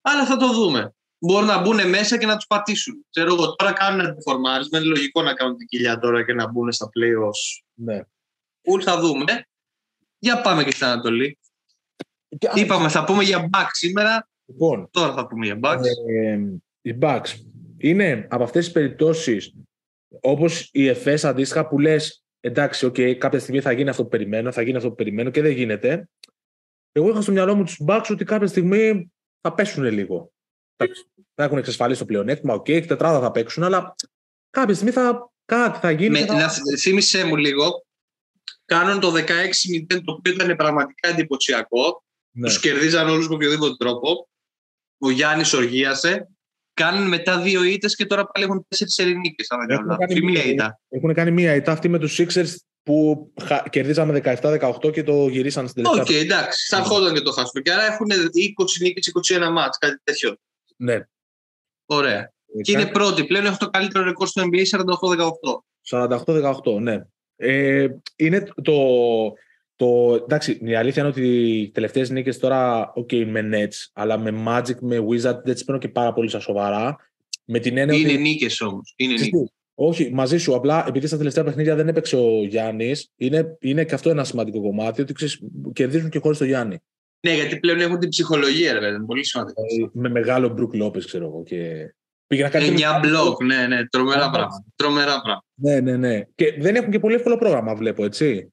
[0.00, 0.94] Αλλά θα το δούμε.
[1.18, 3.06] Μπορούν να μπουν μέσα και να τους πατήσουν.
[3.10, 4.78] Ξέρω εγώ, τώρα κάνουν αντιφορμάρισμα.
[4.78, 7.64] Είναι λογικό να κάνουν την κοιλιά τώρα και να μπουν στα playoffs.
[7.74, 8.00] Ναι.
[8.62, 9.48] Πού θα δούμε.
[10.18, 11.38] Για πάμε και στην Ανατολή.
[12.38, 12.50] Και...
[12.54, 14.28] Είπαμε, θα πούμε για Bucks σήμερα.
[14.46, 15.80] Λοιπόν, Τώρα θα πούμε για Bucks.
[16.08, 16.38] Ε,
[16.82, 17.28] οι Bucks
[17.78, 19.54] είναι από αυτές τις περιπτώσεις
[20.20, 24.52] όπως η ΕΦΕΣ αντίστοιχα που λες εντάξει, okay, κάποια στιγμή θα γίνει αυτό που περιμένω,
[24.52, 26.08] θα γίνει αυτό που περιμένω και δεν γίνεται.
[26.92, 30.32] Εγώ είχα στο μυαλό μου τους Bucks ότι κάποια στιγμή θα πέσουν λίγο.
[31.34, 33.94] Θα έχουν εξασφαλίσει το πλεονέκτημα, OK, okay, τετράδα θα παίξουν, αλλά
[34.50, 36.20] κάποια στιγμή θα, κάτι θα γίνει.
[36.20, 36.34] Με, θα...
[36.34, 36.48] Να
[36.78, 37.85] θύμισέ μου λίγο,
[38.66, 39.24] κάνουν το 16-0
[40.04, 42.04] το οποίο ήταν πραγματικά εντυπωσιακό.
[42.30, 42.46] Ναι.
[42.48, 44.28] Τους κερδίζαν όλους με οποιοδήποτε τρόπο.
[44.98, 46.28] Ο Γιάννης οργίασε.
[46.74, 49.46] Κάνουν μετά δύο ήττες και τώρα πάλι έχουν τέσσερις νίκες.
[49.98, 50.80] Έχουν, μία ήττα.
[50.88, 53.32] έχουν κάνει μία ήττα αυτή με τους Sixers που
[53.70, 56.16] κερδίζαμε 17-18 και το γυρίσαν στην τελευταία.
[56.18, 56.66] OK, okay, εντάξει.
[56.68, 57.62] Θα ερχόταν και το χάσουμε.
[57.62, 60.36] Και άρα έχουν 20 νίκες, 21 ματς, κάτι τέτοιο.
[60.76, 61.00] Ναι.
[61.86, 62.18] Ωραία.
[62.18, 63.24] Ε, και είναι πρώτοι.
[63.24, 64.62] Πλέον έχουν το καλύτερο ρεκόρ στο NBA
[65.90, 66.08] 48-18.
[66.08, 67.06] 48-18, ναι.
[67.36, 68.74] Ε, είναι το,
[69.76, 74.44] το, εντάξει, η αλήθεια είναι ότι οι τελευταίες νίκες τώρα, ok, με Nets, αλλά με
[74.46, 76.96] Magic, με Wizard δεν τις παίρνω και πάρα πολύ στα σοβαρά.
[77.44, 78.20] Με την έννοια είναι ότι...
[78.20, 78.94] νίκες όμως.
[78.96, 79.50] Είναι νίκες.
[79.78, 80.54] Όχι, μαζί σου.
[80.54, 84.60] Απλά επειδή στα τελευταία παιχνίδια δεν έπαιξε ο Γιάννης, είναι, είναι και αυτό ένα σημαντικό
[84.60, 85.40] κομμάτι ότι ξέρεις,
[85.72, 86.78] κερδίζουν και χωρίς τον Γιάννη.
[87.20, 89.04] Ναι, γιατί πλέον έχουν την ψυχολογία, ρε παιδί.
[89.04, 89.62] Πολύ σημαντικό.
[89.62, 91.42] Ε, με μεγάλο Μπρουκ Λόπε, ξέρω εγώ.
[91.42, 91.94] Και
[92.26, 92.74] Πήγε να κάνει.
[92.78, 94.64] 9 μπλοκ, ναι, ναι, τρομερά πράγματα.
[94.76, 95.44] Τρομερά πράγματα.
[95.54, 96.20] Ναι, ναι, ναι.
[96.34, 98.52] Και δεν έχουν και πολύ εύκολο πρόγραμμα, βλέπω, έτσι.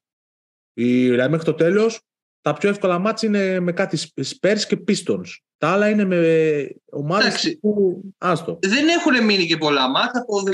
[0.72, 2.00] Η, δηλαδή, μέχρι το τέλος,
[2.40, 5.26] τα πιο εύκολα μάτια είναι με κάτι Spurs και Pistons.
[5.56, 8.00] Τα άλλα είναι με ομάδες που.
[8.18, 8.58] Άστο.
[8.62, 10.20] Δεν έχουν μείνει και πολλά μάτια.
[10.20, 10.52] Από 16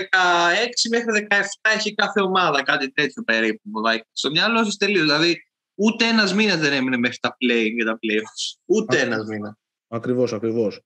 [0.90, 1.34] μέχρι 17
[1.74, 3.70] έχει κάθε ομάδα κάτι τέτοιο περίπου.
[4.12, 5.02] Στο μυαλό σας τελείως.
[5.02, 5.36] Δηλαδή,
[5.74, 8.60] ούτε ένας μήνας δεν έμεινε μέχρι τα play και τα playoffs.
[8.64, 9.54] Ούτε ένας μήνας.
[9.88, 10.80] Ακριβώς, ακριβώς.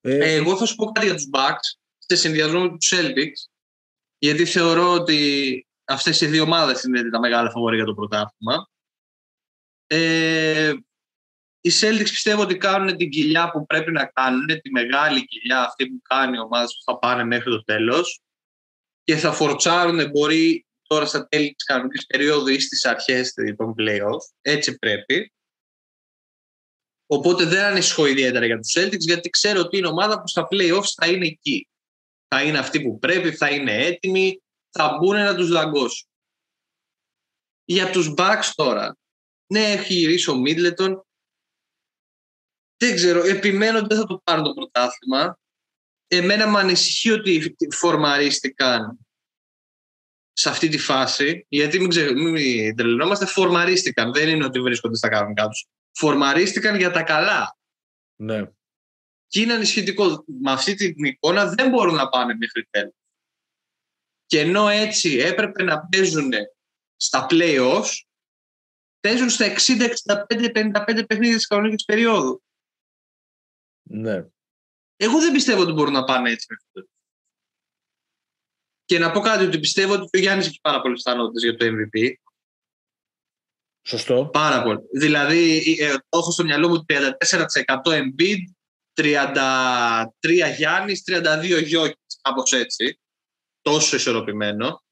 [0.00, 3.50] Ε, εγώ θα σου πω κάτι για τους Bucks σε συνδυασμό με τους Celtics
[4.18, 8.68] γιατί θεωρώ ότι αυτές οι δύο ομάδες είναι τα μεγάλα φαβορή για το πρωτάθλημα.
[9.86, 10.72] Ε,
[11.60, 15.86] οι Celtics πιστεύω ότι κάνουν την κοιλιά που πρέπει να κάνουν, τη μεγάλη κοιλιά αυτή
[15.86, 18.20] που κάνει η ομάδα που θα πάνε μέχρι το τέλος
[19.04, 24.18] και θα φορτσάρουν μπορεί τώρα στα τέλη της κανονικής περίοδου ή στις αρχές των playoff.
[24.40, 25.32] Έτσι πρέπει.
[27.06, 30.92] Οπότε δεν ανησυχώ ιδιαίτερα για τους Celtics γιατί ξέρω ότι είναι ομάδα που στα playoffs
[30.96, 31.68] θα είναι εκεί.
[32.28, 36.08] Θα είναι αυτοί που πρέπει, θα είναι έτοιμοι, θα μπουν να τους δαγκώσουν.
[37.64, 38.96] Για τους Bucks τώρα,
[39.46, 41.06] ναι έχει γυρίσει ο Μίτλετον,
[42.76, 45.38] δεν ξέρω, επιμένω ότι δεν θα το πάρουν το πρωτάθλημα.
[46.06, 48.98] Εμένα με ανησυχεί ότι φορμαρίστηκαν
[50.32, 52.12] σε αυτή τη φάση, γιατί μην, ξε...
[52.12, 54.12] μην τρελνόμαστε, φορμαρίστηκαν.
[54.12, 55.66] Δεν είναι ότι βρίσκονται στα κανονικά τους.
[55.98, 57.58] Φορμαρίστηκαν για τα καλά.
[58.16, 58.50] Ναι.
[59.26, 60.24] Και είναι ανησυχητικό.
[60.26, 62.94] Με αυτή την εικόνα δεν μπορούν να πάνε μέχρι τέλος.
[64.26, 66.32] Και ενώ έτσι έπρεπε να παίζουν
[66.96, 67.92] στα play-offs,
[69.00, 72.42] παίζουν στα 60-65-55 παιχνίδια της κανονικής περίοδου.
[73.82, 74.26] Ναι.
[74.96, 76.90] Εγώ δεν πιστεύω ότι μπορούν να πάνε έτσι μέχρι
[78.84, 81.66] Και να πω κάτι ότι πιστεύω ότι ο Γιάννης έχει πάρα πολλές πιθανότητες για το
[81.66, 82.14] MVP.
[83.88, 84.28] Σωστό.
[84.32, 84.80] Πάρα πολύ.
[84.92, 88.38] Δηλαδή, ε, έχω στο μυαλό μου 34% Embiid,
[88.94, 93.00] 33 Γιάννης, 32 Γιώκη, κάπως έτσι.
[93.62, 94.84] Τόσο ισορροπημένο.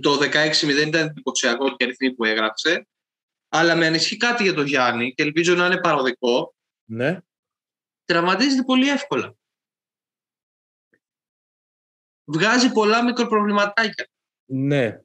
[0.00, 2.88] Το 16-0 ήταν εντυπωσιακό και αριθμή που έγραψε.
[3.48, 6.54] Αλλά με ανησυχεί κάτι για τον Γιάννη και ελπίζω να είναι παροδικό.
[6.84, 7.20] Ναι.
[8.04, 9.34] Τραυματίζεται πολύ εύκολα.
[12.24, 14.08] Βγάζει πολλά μικροπροβληματάκια.
[14.44, 15.00] Ναι.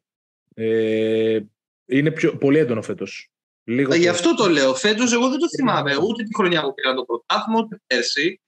[0.53, 1.39] Ε,
[1.85, 3.31] είναι πιο, πολύ έντονο φέτος.
[3.63, 4.75] Λίγο Γι' αυτό το λέω.
[4.75, 5.95] Φέτος εγώ δεν το θυμάμαι.
[5.95, 8.41] Ούτε τη χρονιά που πήρα το πρωτάθλημα, ούτε πέρσι.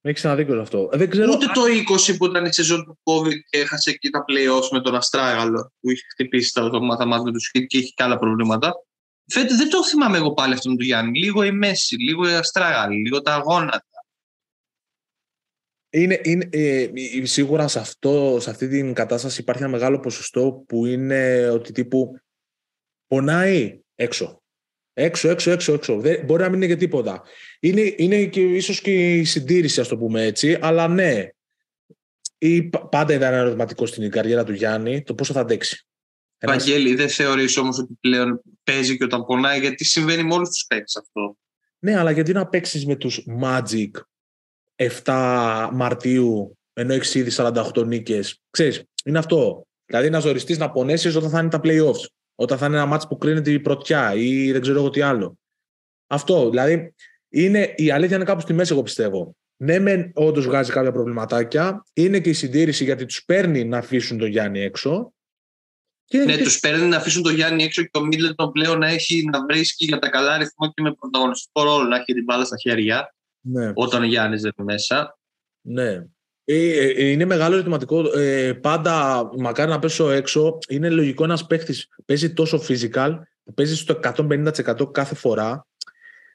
[0.00, 0.90] Έχεις ξαναδεί αυτό.
[0.92, 1.32] Δεν ξέρω...
[1.32, 1.62] Ούτε το
[2.10, 5.72] 20 που ήταν η σεζόν του COVID και έχασε εκεί τα playoffs με τον Αστράγαλο
[5.80, 8.72] που είχε χτυπήσει τα μάθημα με τους και είχε και άλλα προβλήματα.
[9.26, 11.18] Φέτος δεν το θυμάμαι εγώ πάλι αυτό με τον Γιάννη.
[11.18, 13.86] Λίγο η Μέση, λίγο η Αστράγαλη, λίγο τα γόνατα.
[15.96, 16.90] Είναι, είναι, ε,
[17.22, 22.20] σίγουρα σε, αυτό, σε αυτή την κατάσταση υπάρχει ένα μεγάλο ποσοστό που είναι ότι τύπου
[23.06, 24.42] πονάει έξω.
[24.92, 26.00] Έξω, έξω, έξω, έξω.
[26.00, 27.22] Δεν, μπορεί να μην είναι και τίποτα.
[27.60, 31.28] Είναι, είναι και, ίσως και η συντήρηση, ας το πούμε έτσι, αλλά ναι.
[32.38, 35.86] Ή, πάντα ήταν ερωτηματικό στην καριέρα του Γιάννη το πόσο θα αντέξει.
[36.46, 40.66] Βαγγέλη, δεν θεωρείς όμως ότι πλέον παίζει και όταν πονάει, γιατί συμβαίνει με όλους τους
[40.66, 41.36] παίκτες αυτό;
[41.78, 43.90] Ναι, αλλά γιατί να παίξεις με τους Magic
[44.76, 48.40] 7 Μαρτίου, ενώ έχεις ήδη 48 νίκες.
[48.50, 49.66] Ξέρεις, είναι αυτό.
[49.86, 52.06] Δηλαδή να ζοριστείς να πονέσεις όταν θα είναι τα playoffs.
[52.34, 55.38] Όταν θα είναι ένα μάτσο που κρίνεται η πρωτιά ή δεν ξέρω εγώ τι άλλο.
[56.06, 56.50] Αυτό.
[56.50, 56.94] Δηλαδή
[57.28, 59.36] είναι, η αλήθεια είναι κάπου στη μέση, εγώ πιστεύω.
[59.56, 61.84] Ναι, μεν όντως βγάζει κάποια προβληματάκια.
[61.92, 65.12] Είναι και η συντήρηση γιατί τους παίρνει να αφήσουν τον Γιάννη έξω.
[66.04, 69.24] Και ναι, τους παίρνει να αφήσουν τον Γιάννη έξω και ο Μίτλετον πλέον να έχει
[69.32, 72.56] να βρίσκει για τα καλά ρυθμό και με πρωταγωνιστικό ρόλο να έχει την μπάλα στα
[72.56, 73.13] χέρια
[73.44, 73.72] ναι.
[73.74, 75.18] όταν ο Γιάννης δεν είναι μέσα.
[75.60, 76.04] Ναι.
[76.44, 78.18] Ε, ε, είναι μεγάλο ερωτηματικό.
[78.18, 83.76] Ε, πάντα, μακάρι να πέσω έξω, είναι λογικό ένας παίχτης παίζει τόσο physical, που παίζει
[83.76, 85.66] στο 150% κάθε φορά,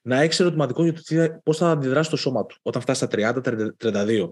[0.02, 3.34] να έχει ερωτηματικό για το πώς θα αντιδράσει το σώμα του όταν φτάσει στα
[3.82, 4.30] 30-32.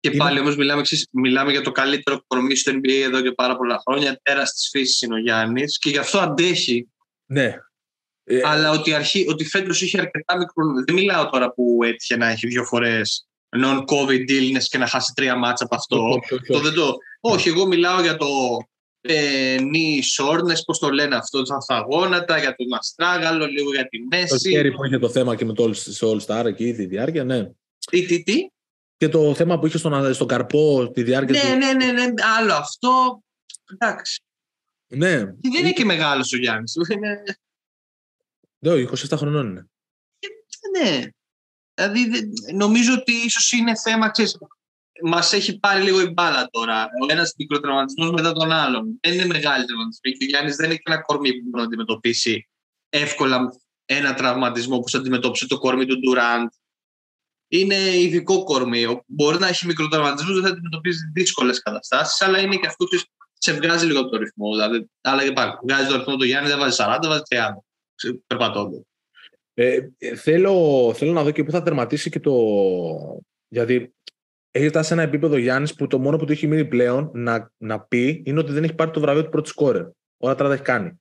[0.00, 3.82] Και πάλι όμως μιλάμε, μιλάμε για το καλύτερο κορμί στο NBA εδώ και πάρα πολλά
[3.86, 4.20] χρόνια.
[4.22, 6.88] Τέρας της φύσης είναι ο Γιάννης και γι' αυτό αντέχει.
[7.26, 7.56] Ναι.
[8.30, 10.64] Ε, Αλλά ότι, αρχή, ότι φέτος είχε αρκετά μικρό.
[10.86, 15.36] Δεν μιλάω τώρα που έτυχε να έχει δύο φορές non-COVID illness και να χάσει τρία
[15.36, 16.08] ματς από αυτό.
[16.08, 16.62] Όχι, όχι, όχι.
[16.62, 18.26] Το, το, όχι εγώ μιλάω για το
[19.00, 23.98] ε, knee soreness, πώς το λένε αυτό, τα γόνατα, για τον αστράγαλο, λίγο για τη
[24.10, 24.28] μέση.
[24.28, 27.50] Το χέρι που είχε το θέμα και με το All Star εκεί, τη διάρκεια, ναι.
[27.90, 28.46] Τι, τι, τι;
[28.96, 31.56] Και το θέμα που είχε στον, στον καρπό τη διάρκεια ναι, του...
[31.58, 33.22] Ναι, ναι, ναι, άλλο αυτό.
[33.72, 34.22] Εντάξει.
[34.86, 35.18] Ναι.
[35.18, 36.76] Και δεν είναι και μεγάλος ο Γιάννης.
[38.58, 39.68] Ναι, 27 χρονών είναι.
[40.78, 41.06] Ναι.
[41.74, 44.38] Δηλαδή, νομίζω ότι ίσως είναι θέμα, ξέρεις,
[45.02, 46.82] μας έχει πάρει λίγο η μπάλα τώρα.
[46.82, 48.98] Ο ένας μικροτραυματισμός μετά τον άλλον.
[49.00, 50.12] Δεν είναι μεγάλη τραυματισμή.
[50.12, 52.48] Και ο Γιάννης δεν έχει ένα κορμί που μπορεί να αντιμετωπίσει
[52.88, 53.52] εύκολα
[53.84, 56.48] ένα τραυματισμό που θα αντιμετώπισε το κορμί του Ντουραντ.
[57.48, 59.02] Είναι ειδικό κορμί.
[59.06, 62.98] Μπορεί να έχει μικροτραυματισμό, δεν θα αντιμετωπίσει δύσκολες καταστάσεις, αλλά είναι και αυτό που
[63.32, 64.50] σε βγάζει λίγο από το ρυθμό.
[64.50, 67.67] Δηλαδή, αλλά και πάλι, βγάζει το ρυθμό του Γιάννη, δεν βάζει 40, βάζει 30
[68.26, 68.82] περπατώντα.
[69.54, 72.32] Ε, θέλω, θέλω να δω και πού θα τερματίσει και το.
[73.48, 73.94] Γιατί
[74.50, 77.52] έχει φτάσει σε ένα επίπεδο Γιάννης που το μόνο που του έχει μείνει πλέον να,
[77.56, 79.86] να πει είναι ότι δεν έχει πάρει το βραβείο του πρώτου σκόρερ.
[80.16, 81.00] Όλα τα έχει κάνει.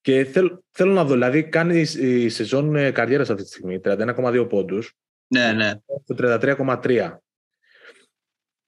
[0.00, 4.46] Και θέλ, θέλω να δω, δηλαδή κάνει η σεζόν ε, καριέρας αυτή τη στιγμή, 31,2
[4.48, 4.94] πόντους.
[5.26, 5.72] Ναι, ναι.
[6.04, 7.16] Το 33,3.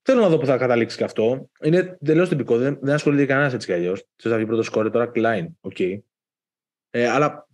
[0.02, 1.50] Θέλω να δω που θα καταλήξει και αυτό.
[1.62, 2.56] Είναι τελείω τυπικό.
[2.56, 4.04] Δεν, δεν ασχολείται κανένας έτσι κι αλλιώς.
[4.16, 5.46] Θες να βγει πρώτος σκόρερ τώρα, Klein.
[5.60, 5.98] Okay.
[6.90, 7.48] Ε, αλλά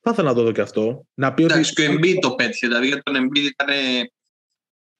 [0.00, 1.06] θα ήθελα να το δω και αυτό.
[1.14, 1.82] Να πει Εντάξει, ότι...
[1.82, 2.66] και ο Embiid το πέτυχε.
[2.66, 3.68] Δηλαδή για τον Embiid ήταν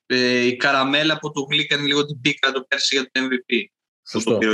[0.06, 3.64] ε, η καραμέλα που του γλύκανε λίγο την πίκρα του πέρσι για τον MVP.
[4.08, 4.38] Σωστό.
[4.38, 4.48] Το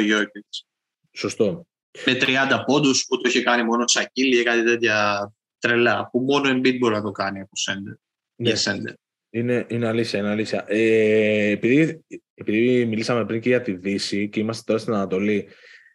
[1.12, 1.66] Σωστό.
[2.06, 6.58] με 30 πόντους που το είχε κάνει μόνο Σακίλ ή κάτι τέτοια τρελά που μόνο
[6.58, 7.94] Embiid μπορεί να το κάνει από σέντερ.
[8.34, 8.54] Ναι.
[8.54, 8.94] σέντερ.
[9.30, 10.64] Είναι, είναι αλήθεια, είναι αλήθεια.
[10.68, 12.04] Ε, επειδή,
[12.34, 15.48] επειδή μιλήσαμε πριν και για τη Δύση και είμαστε τώρα στην Ανατολή,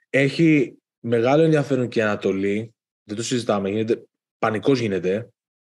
[0.09, 2.75] έχει μεγάλο ενδιαφέρον και η Ανατολή.
[3.07, 3.69] Δεν το συζητάμε.
[3.69, 4.03] Γίνεται,
[4.37, 5.29] πανικός γίνεται.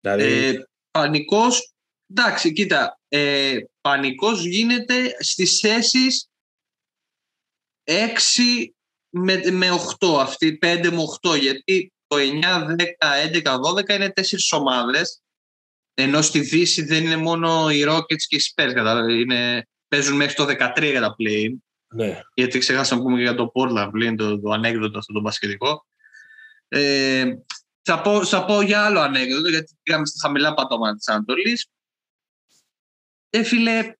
[0.00, 0.24] Δηλαδή...
[0.24, 1.72] Ε, πανικός,
[2.10, 6.28] εντάξει, κοίτα, ε, πανικός γίνεται στις θέσεις
[7.84, 7.92] 6
[9.08, 9.66] με, με
[10.00, 15.22] 8, αυτή 5 με 8, γιατί το 9, 10, 11, 12 είναι τέσσερις ομάδες,
[15.94, 20.44] ενώ στη Δύση δεν είναι μόνο οι Rockets και οι Spurs, είναι, παίζουν μέχρι το
[20.44, 21.54] 13 για τα play
[21.94, 22.20] Ναι.
[22.34, 25.86] Γιατί ξεχάσαμε να πούμε για το Portland πλήν, το, το ανέκδοτο αυτό το μπασκετικό.
[26.68, 27.24] Ε,
[27.82, 31.66] θα, πω, θα πω για άλλο ανέκδοτο, γιατί πήγαμε στα χαμηλά πατώματα της Ανατολής.
[33.30, 33.92] Ε, φίλε,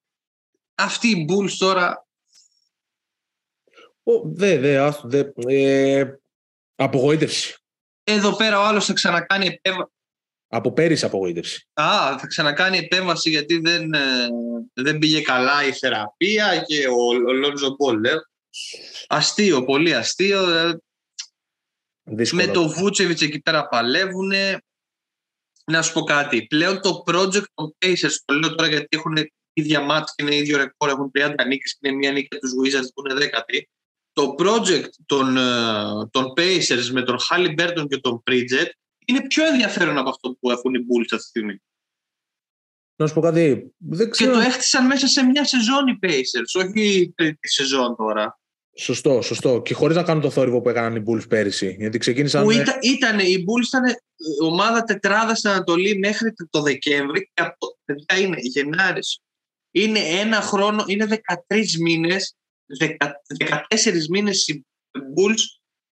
[0.74, 2.06] αυτοί οι Bulls τώρα...
[4.02, 6.18] Ο, δε, δε, άστο, δε, ε,
[6.74, 7.56] απογοήτευση.
[8.04, 9.92] Εδώ πέρα ο άλλος θα ξανακάνει επέμβαση.
[10.48, 11.68] Από πέρυσι απογοήτευση.
[11.72, 14.28] Α, θα ξανακάνει επέμβαση γιατί δεν, ε,
[14.72, 18.04] δεν πήγε καλά η θεραπεία και ο, ο Λόνζο Μπολ.
[18.04, 18.14] Ε.
[19.08, 20.50] Αστείο, πολύ αστείο.
[20.50, 20.82] Ε.
[22.10, 22.46] Δύσκολο.
[22.46, 24.32] Με το Βούτσεβιτς εκεί πέρα παλεύουν.
[25.64, 26.46] Να σου πω κάτι.
[26.46, 29.16] Πλέον το project των Pacers, το λέω τώρα γιατί έχουν
[29.52, 32.52] ίδια μάτια και είναι ίδιο ρεκόρ, έχουν 30 νίκες και είναι μία νίκη από τους
[32.52, 33.68] Wizards που είναι δέκατη.
[34.12, 38.70] Το project των, ε, των Pacers με τον Halliburton και τον Pridget
[39.06, 41.62] είναι πιο ενδιαφέρον από αυτό που έχουν οι Bulls αυτή τη στιγμή.
[42.96, 43.74] Να σου πω κάτι.
[43.78, 44.32] Δεν ξέρω.
[44.32, 48.38] Και το έχτισαν μέσα σε μια σεζόν οι Pacers, όχι τρίτη σεζόν τώρα.
[48.80, 49.62] Σωστό, σωστό.
[49.62, 51.76] Και χωρίς να κάνουν το θόρυβο που έκαναν οι Bulls πέρυσι.
[51.78, 52.42] Γιατί ξεκίνησαν.
[52.42, 53.94] Που ήταν, ήτανε, οι Bulls ήταν ε,
[54.44, 59.20] ομάδα τετράδα στην Ανατολή μέχρι το Δεκέμβρη και από παιδιά είναι Γενάρης.
[59.70, 61.06] Είναι ένα χρόνο, είναι
[61.48, 62.34] 13 μήνες,
[63.38, 64.66] 14 μήνες οι
[64.98, 65.42] Bulls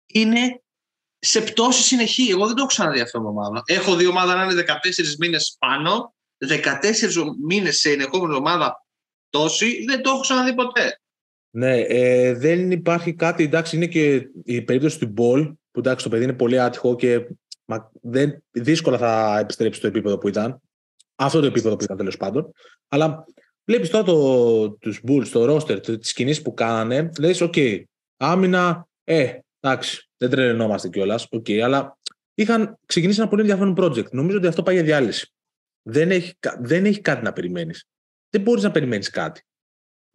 [0.07, 0.61] είναι
[1.19, 2.29] σε πτώση συνεχή.
[2.29, 3.61] Εγώ δεν το έχω ξαναδεί αυτό με ομάδα.
[3.65, 6.15] Έχω δει ομάδα να είναι 14 μήνες πάνω,
[6.47, 6.61] 14
[7.47, 8.85] μήνες συνεχόμενη ομάδα
[9.29, 10.99] πτώση, δεν το έχω ξαναδεί ποτέ.
[11.55, 13.43] Ναι, ε, δεν υπάρχει κάτι.
[13.43, 17.27] Εντάξει, είναι και η περίπτωση του Μπολ, που εντάξει, το παιδί είναι πολύ άτυχο και
[17.65, 20.61] μα, δεν, δύσκολα θα επιστρέψει στο επίπεδο που ήταν.
[21.15, 22.51] Αυτό το επίπεδο που ήταν τέλος πάντων.
[22.87, 23.25] Αλλά
[23.65, 27.83] βλέπεις τώρα το, τους Bulls, το roster, τις κινήσεις που κάνανε, λες: OK,
[28.17, 31.97] άμυνα, ε, εντάξει, δεν τρελαινόμαστε κιόλας, okay, αλλά
[32.33, 34.11] είχαν ξεκινήσει ένα πολύ ενδιαφέρον project.
[34.11, 35.33] Νομίζω ότι αυτό πάει για διάλυση.
[35.81, 37.85] Δεν έχει, δεν έχει κάτι να περιμένεις.
[38.29, 39.41] Δεν μπορείς να περιμένεις κάτι.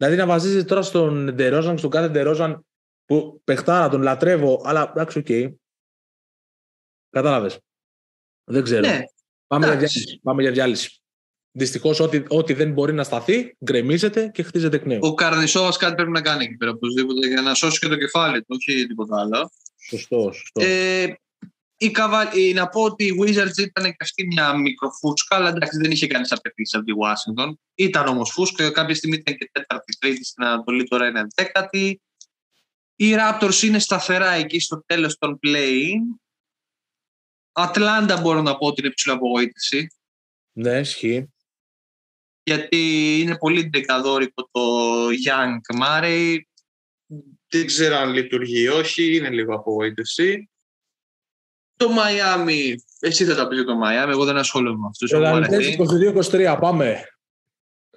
[0.01, 2.65] Δηλαδή να βασίζει τώρα στον Ντερόζαν, στον κάθε Ντερόζαν
[3.05, 5.25] που παιχτάρα, τον λατρεύω, αλλά εντάξει, OK.
[5.29, 5.53] Okay.
[7.09, 7.59] Κατάλαβες.
[8.43, 8.87] Δεν ξέρω.
[8.87, 9.03] Ναι,
[9.47, 10.19] Πάμε, για διάλυση.
[10.23, 11.01] Πάμε για διάλυση.
[11.51, 14.99] Δυστυχώς, ό,τι, ό,τι δεν μπορεί να σταθεί, γκρεμίζεται και χτίζεται εκ νέου.
[15.01, 18.39] Ο Καρνισόβας κάτι πρέπει να κάνει εκεί πέρα οπωσδήποτε για να σώσει και το κεφάλι
[18.39, 19.51] του, όχι τίποτα άλλο.
[19.89, 20.61] Σωστό, σωστό.
[20.61, 21.15] Ε,
[21.81, 22.31] η Καβα...
[22.53, 26.31] Να πω ότι η Wizards ήταν και αυτή μια μικροφούσκα, αλλά εντάξει δεν είχε κανείς
[26.31, 27.53] απαιτήσει από τη Washington.
[27.75, 32.01] Ήταν όμως φούσκα, κάποια στιγμή ήταν και τέταρτη, τρίτη στην Ανατολή, τώρα είναι δέκατη.
[32.95, 36.19] Οι Raptors είναι σταθερά εκεί στο τέλος των play-in.
[37.51, 39.87] Ατλάντα μπορώ να πω ότι είναι ψιλο- απογοήτευση.
[40.51, 41.33] Ναι, ισχύει.
[42.43, 42.77] Γιατί
[43.19, 44.61] είναι πολύ ντεκαδόρικο το
[45.07, 46.37] Young Murray.
[47.47, 50.45] Δεν ξέρω αν λειτουργεί ή όχι, είναι λίγο απογοήτευση.
[51.81, 55.11] Το Μαϊάμι, εσύ θα τα πεις για το Μαϊάμι, εγώ δεν ασχολούμαι με αυτούς.
[56.53, 57.03] 22-23, πάμε.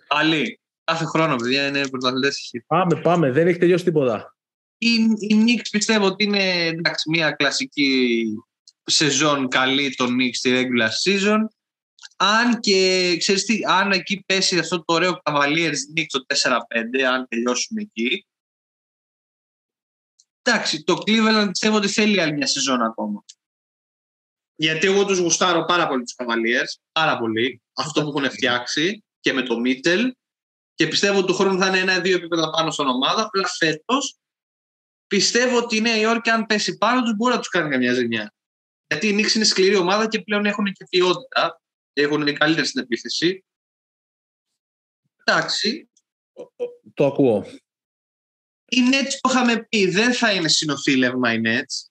[0.09, 0.61] Άλλη.
[0.85, 2.51] Κάθε χρόνο, παιδιά, είναι πρωταθλητές.
[2.67, 4.37] Πάμε, πάμε, δεν έχει τελειώσει τίποτα.
[4.79, 8.25] Η, η Knicks πιστεύω ότι είναι εντάξει, μια κλασική
[8.85, 11.39] σεζόν καλή των Knicks στη regular season.
[12.17, 17.27] Αν και, ξέρεις τι, αν εκεί πέσει αυτό το ωραίο Cavaliers Knicks το 4-5, αν
[17.29, 18.27] τελειώσουμε εκεί,
[20.43, 23.25] εντάξει, το Cleveland πιστεύω ότι θέλει άλλη μια σεζόν ακόμα.
[24.57, 29.33] Γιατί εγώ τους γουστάρω πάρα πολύ τους Cavaliers, πάρα πολύ, αυτό που έχουν φτιάξει και
[29.33, 30.11] με το Mitchell
[30.75, 34.19] και πιστεύω ότι του χρόνου θα είναι ένα-δύο επίπεδα πάνω στον ομάδα, απλά φέτος
[35.07, 38.35] πιστεύω ότι η Νέα Υόρκη αν πέσει πάνω τους μπορεί να τους κάνει καμιά ζημιά.
[38.87, 41.61] Γιατί η Knicks είναι σκληρή ομάδα και πλέον έχουν και ποιότητα.
[41.93, 43.45] Έχουν καλύτερη στην επίθεση.
[45.25, 45.91] Εντάξει.
[46.95, 47.47] Το ακούω.
[48.69, 51.89] Οι Nets το είχαμε πει, δεν θα είναι συνοθήλευμα οι Nets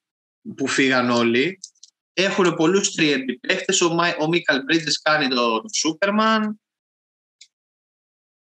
[0.55, 1.59] που φύγαν όλοι.
[2.13, 3.81] Έχουν πολλούς τριέντι παίχτες.
[3.81, 6.57] Ο, ο Μίκαλ Μπρίτζες κάνει το, το Σούπερμαν.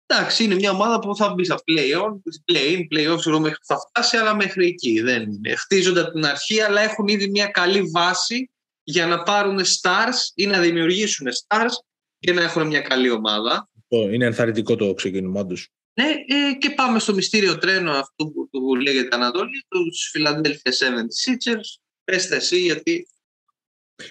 [0.07, 2.13] Εντάξει, είναι μια ομάδα που θα μπει στα play-on,
[2.53, 5.55] play-in, play-off, ξέρω μέχρι που θα φτάσει, αλλά μέχρι εκεί δεν είναι.
[5.55, 8.51] Χτίζονται από την αρχή, αλλά έχουν ήδη μια καλή βάση
[8.83, 11.73] για να πάρουν stars ή να δημιουργήσουν stars
[12.19, 13.69] και να έχουν μια καλή ομάδα.
[13.89, 15.57] Είναι ενθαρρυντικό το ξεκίνημά του.
[16.01, 21.81] Ναι, ε, και πάμε στο μυστήριο τρένο αυτού που, που λέγεται Ανατολή, τους Philadelphia 76ers.
[22.05, 23.09] Πες εσύ, γιατί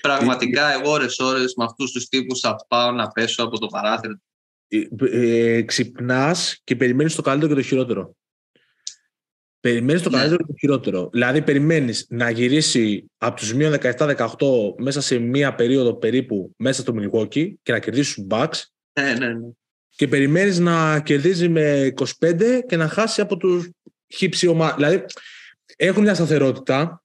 [0.02, 4.14] πραγματικά εγώ ώρες ώρες με αυτούς τους τύπους θα πάω να πέσω από το παράθυρο.
[4.68, 8.16] Ε, ε, ξυπνάς και περιμένεις το καλύτερο και το χειρότερο.
[9.60, 10.18] Περιμένεις το ναι.
[10.18, 11.10] καλύτερο και το χειρότερο.
[11.12, 14.28] Δηλαδή, περιμένεις να γυρίσει από τους μείον 17-18
[14.78, 18.62] μέσα σε μία περίοδο περίπου μέσα στο Milwaukee και να κερδίσει τους Bucks.
[19.00, 19.50] Ναι, ναι, ναι.
[19.90, 23.70] Και περιμένεις να κερδίζει με 25 και να χάσει από τους
[24.16, 24.76] χι ψι ομάδα.
[24.76, 25.06] Δηλαδή,
[25.76, 27.04] έχουν μια σταθερότητα.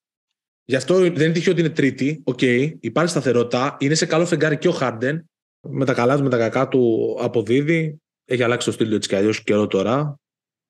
[0.70, 2.22] Γι' αυτό δεν είναι τυχαίο ότι είναι τρίτη.
[2.24, 3.76] OK, okay, υπάρχει σταθερότητα.
[3.80, 5.30] Είναι σε καλό φεγγάρι και ο Χάρντεν.
[5.60, 8.00] Με τα καλά του, με τα κακά του αποδίδει.
[8.24, 10.20] Έχει αλλάξει το στυλ του έτσι κι αλλιώ καιρό τώρα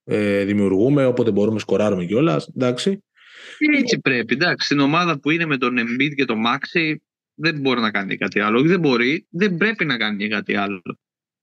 [0.05, 2.49] ε, δημιουργούμε, όποτε μπορούμε σκοράρουμε κιόλας.
[2.57, 3.05] Εντάξει.
[3.79, 4.35] Έτσι πρέπει.
[4.35, 6.95] Εντάξει, στην ομάδα που είναι με τον Embiid και τον Maxi
[7.35, 8.63] δεν μπορεί να κάνει κάτι άλλο.
[8.63, 10.83] δεν μπορεί, δεν πρέπει να κάνει κάτι άλλο.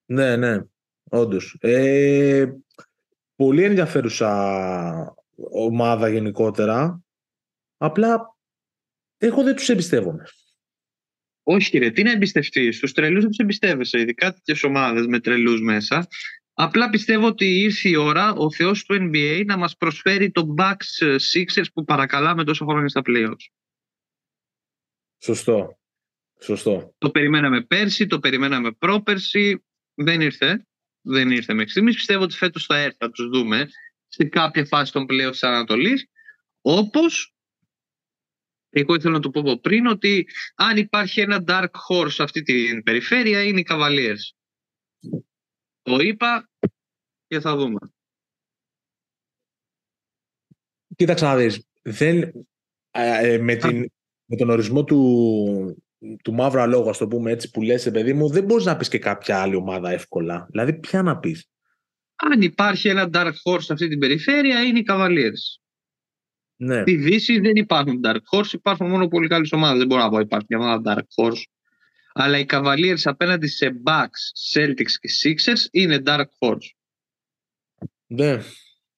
[0.05, 0.61] Ναι, ναι,
[1.09, 1.57] όντως.
[1.59, 2.45] Ε,
[3.35, 5.15] πολύ ενδιαφέρουσα
[5.51, 7.01] ομάδα γενικότερα.
[7.77, 8.36] Απλά
[9.17, 10.23] εγώ δεν τους εμπιστεύομαι.
[11.43, 15.61] Όχι, κύριε, τι να εμπιστευτεί; Στους τρελούς δεν τους εμπιστεύεσαι, ειδικά τέτοιες ομάδες με τρελούς
[15.61, 16.07] μέσα.
[16.53, 21.05] Απλά πιστεύω ότι ήρθε η ώρα ο θεός του NBA να μας προσφέρει το Bucks
[21.05, 23.45] ε, Sixers που παρακαλάμε τόσο χρόνια στα playoffs.
[25.17, 25.79] Σωστό.
[26.39, 26.95] Σωστό.
[26.97, 29.63] Το περιμέναμε πέρσι, το περιμέναμε πρόπερσι.
[29.93, 30.67] Δεν ήρθε.
[31.01, 31.95] Δεν ήρθε μέχρι στιγμής.
[31.95, 33.67] Πιστεύω ότι φέτος θα έρθει, θα τους δούμε
[34.07, 36.09] σε κάποια φάση των playoffs της Ανατολής.
[36.61, 37.36] Όπως
[38.79, 42.83] εγώ ήθελα να το πω πριν ότι αν υπάρχει ένα dark horse σε αυτή την
[42.83, 44.35] περιφέρεια είναι οι Cavaliers.
[45.81, 46.49] Το είπα
[47.27, 47.79] και θα δούμε.
[50.95, 51.67] Κοίταξε να δεις.
[51.81, 52.31] Δεν,
[52.91, 53.91] ε, με, την,
[54.25, 55.83] με τον ορισμό του,
[56.23, 58.87] του μαύρου αλόγου, ας το πούμε έτσι, που λες, παιδί μου, δεν μπορείς να πεις
[58.87, 60.47] και κάποια άλλη ομάδα εύκολα.
[60.49, 61.49] Δηλαδή, ποια να πεις.
[62.15, 65.66] Αν υπάρχει ένα dark horse σε αυτή την περιφέρεια, είναι οι Cavaliers.
[66.57, 66.81] Ναι.
[66.81, 69.77] Στη Δύση δεν υπάρχουν dark horse, υπάρχουν μόνο πολύ καλές ομάδες.
[69.77, 71.43] Δεν μπορώ να πω υπάρχει μια ομάδα dark horse
[72.19, 76.69] αλλά οι Cavaliers απέναντι σε Bucks, Celtics και Sixers είναι Dark Horse.
[78.07, 78.39] Ναι.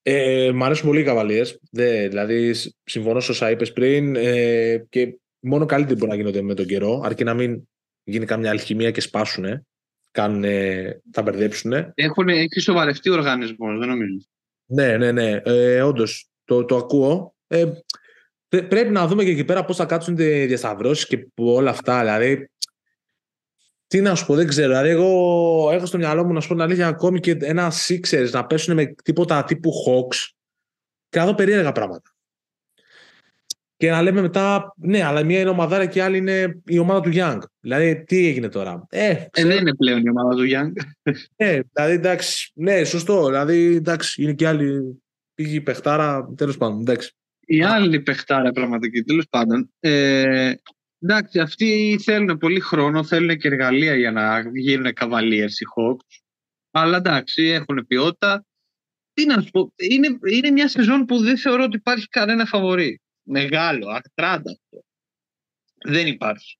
[0.02, 1.56] Ε, μ' αρέσουν πολύ οι Cavaliers.
[1.72, 6.54] Ναι, δηλαδή, συμφωνώ σε όσα είπες πριν ε, και μόνο καλύτεροι μπορεί να γίνονται με
[6.54, 7.69] τον καιρό, αρκεί να μην
[8.04, 9.67] γίνει καμιά αλχημία και σπάσουν.
[10.12, 10.43] Κάνουν,
[11.12, 11.74] θα μπερδέψουν.
[11.93, 14.17] Έχουν, έχει σοβαρευτεί ο οργανισμός, δεν νομίζω.
[14.65, 15.41] Ναι, ναι, ναι.
[15.45, 17.36] Ε, Όντως, το, το ακούω.
[17.52, 17.66] Ε,
[18.50, 22.00] πρέπει να δούμε και εκεί πέρα πώς θα κάτσουν οι διασταυρώσεις και όλα αυτά.
[22.00, 22.50] Δηλαδή,
[23.88, 24.68] τι να σου πω, δεν ξέρω.
[24.68, 28.30] Δηλαδή, εγώ έχω στο μυαλό μου να σου πω την αλήθεια ακόμη και ένα Sixers
[28.32, 30.16] να πέσουν με τίποτα τύπου Hawks
[31.10, 32.14] και να δω περίεργα πράγματα.
[33.78, 37.02] Και να λέμε μετά, ναι, αλλά μία είναι ομαδάρα και η άλλη είναι η ομάδα
[37.02, 37.40] του Young.
[37.60, 38.86] Δηλαδή, τι έγινε τώρα.
[38.90, 40.72] Ε, ε δεν είναι πλέον η ομάδα του Young.
[41.36, 43.26] Ναι, δηλαδή, εντάξει, ναι, σωστό.
[43.26, 45.02] Δηλαδή, εντάξει, είναι και άλλη.
[45.34, 46.80] Πήγε η παιχτάρα, τέλος πάντων.
[46.80, 47.14] Εντάξει.
[47.52, 49.74] Η άλλη παιχτάρα πραγματική, τέλος πάντων.
[49.80, 50.54] Ε,
[51.02, 56.22] Εντάξει, αυτοί θέλουν πολύ χρόνο, θέλουν και εργαλεία για να γίνουν καβαλίες οι Hawks.
[56.72, 58.46] Αλλά εντάξει, έχουν ποιότητα.
[59.14, 63.02] Τι να σου πω, είναι, είναι μια σεζόν που δεν θεωρώ ότι υπάρχει κανένα φαβορή.
[63.24, 64.84] Μεγάλο, ακτράντα αυτό.
[65.86, 66.58] Δεν υπάρχει.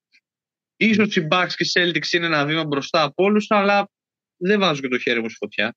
[0.76, 3.90] Ίσως οι Bucks και οι Celtics είναι ένα βήμα μπροστά από όλους, αλλά
[4.38, 5.76] δεν βάζω και το χέρι μου στη φωτιά.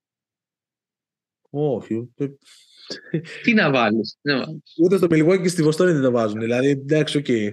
[1.51, 2.13] Όχι.
[3.43, 4.19] Τι να βάλεις.
[4.83, 6.41] Ούτε στο Milwaukee και στη Βοστόνη δεν το βάζουν.
[6.41, 7.25] Δηλαδή, εντάξει, OK.
[7.29, 7.49] Okay.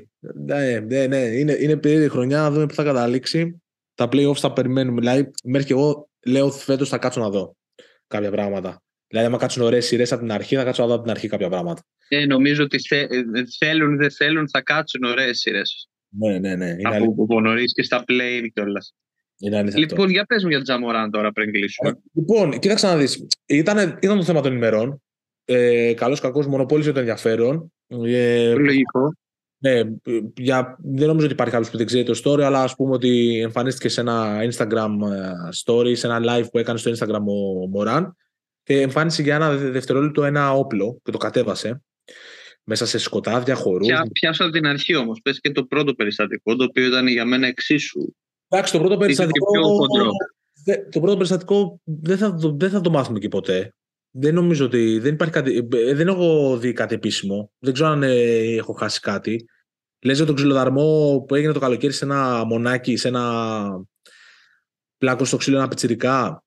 [0.45, 1.17] Ναι, ναι, ναι.
[1.17, 3.61] Είναι, είναι περίεργη χρονιά να δούμε πού θα καταλήξει.
[3.95, 4.99] Τα playoffs θα περιμένουμε.
[4.99, 7.55] Δηλαδή, μέχρι και εγώ λέω φέτος θα κάτσω να δω
[8.07, 8.83] κάποια πράγματα.
[9.07, 11.27] Δηλαδή, άμα κάτσουν ωραίες σειρές από την αρχή, θα κάτσω να δω από την αρχή
[11.27, 11.81] κάποια πράγματα.
[12.07, 13.07] Ε, νομίζω ότι θε,
[13.57, 15.89] θέλουν, δεν θέλουν, θα κάτσουν ωραίες σειρές.
[16.09, 16.69] Ναι, ναι, ναι.
[16.69, 18.93] Είναι από, από νωρί και στα play κιόλας.
[19.75, 21.89] Λοιπόν, για πες μου για Τζαμοράν τώρα πριν κλείσουμε.
[21.89, 23.27] Ε, λοιπόν, κοίταξε να δεις.
[23.45, 25.01] Ήταν, ήταν το θέμα των ημερών.
[25.51, 27.73] Ε, καλός κακός μονοπόλησε το ενδιαφέρον.
[27.87, 29.13] Ε, Λογικό.
[29.57, 29.81] Ναι,
[30.37, 33.39] για, δεν νομίζω ότι υπάρχει άλλος που δεν ξέρει το story, αλλά ας πούμε ότι
[33.41, 35.31] εμφανίστηκε σε ένα Instagram ε,
[35.65, 38.15] story, σε ένα live που έκανε στο Instagram ο Μωράν
[38.63, 41.81] και εμφάνισε για ένα δευτερόλεπτο ένα όπλο και το κατέβασε
[42.63, 43.87] μέσα σε σκοτάδια, χορούς.
[44.11, 45.19] Πιάσα από την αρχή όμως.
[45.21, 48.13] Πες και το πρώτο περιστατικό, το οποίο ήταν για μένα εξίσου.
[48.47, 49.45] Εντάξει, το πρώτο περιστατικό.
[50.91, 53.73] Το πρώτο περιστατικό δεν θα, δεν θα το μάθουμε και ποτέ.
[54.11, 54.99] Δεν νομίζω ότι.
[54.99, 57.51] Δεν, υπάρχει κάτι, ε, δεν έχω δει κάτι επίσημο.
[57.59, 59.45] Δεν ξέρω αν ε, έχω χάσει κάτι.
[60.01, 63.65] Λες για τον ξυλοδαρμό που έγινε το καλοκαίρι σε ένα μονάκι, σε ένα
[64.97, 66.43] πλάκο στο ξύλο, ένα πιτσιρικά.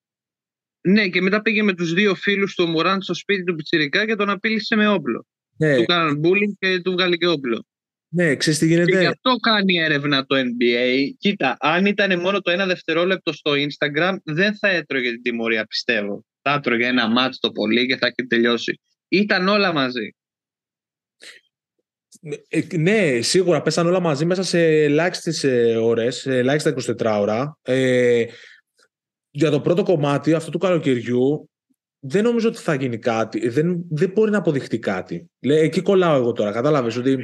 [0.81, 4.15] Ναι, και μετά πήγε με τους δύο φίλους του Μωράν στο σπίτι του πιτσιρικά και
[4.15, 5.27] τον απείλησε με όπλο.
[5.57, 5.77] Ναι.
[5.77, 7.67] Του κάναν bullying και του βγάλει και όπλο.
[8.09, 8.91] Ναι, ξέρεις τι γίνεται.
[8.91, 10.97] Και γι' αυτό κάνει έρευνα το NBA.
[11.19, 16.25] Κοίτα, αν ήταν μόνο το ένα δευτερόλεπτο στο Instagram, δεν θα έτρωγε την τιμωρία, πιστεύω.
[16.43, 18.81] Θα έτρωγε ένα μάτς το πολύ και θα έχει τελειώσει.
[19.09, 20.15] Ήταν όλα μαζί.
[22.49, 25.45] Ε, ναι, σίγουρα πέσαν όλα μαζί μέσα σε ελάχιστες
[25.81, 27.59] ώρες, σε ελάχιστα 24 ώρα.
[27.63, 28.25] Ε,
[29.31, 31.51] για το πρώτο κομμάτι αυτού του καλοκαιριού
[31.99, 33.49] δεν νομίζω ότι θα γίνει κάτι.
[33.49, 35.31] Δεν, δεν μπορεί να αποδειχτεί κάτι.
[35.41, 36.53] Λέει, εκεί κολλάω εγώ τώρα.
[36.53, 37.19] Κατάλαβες ότι,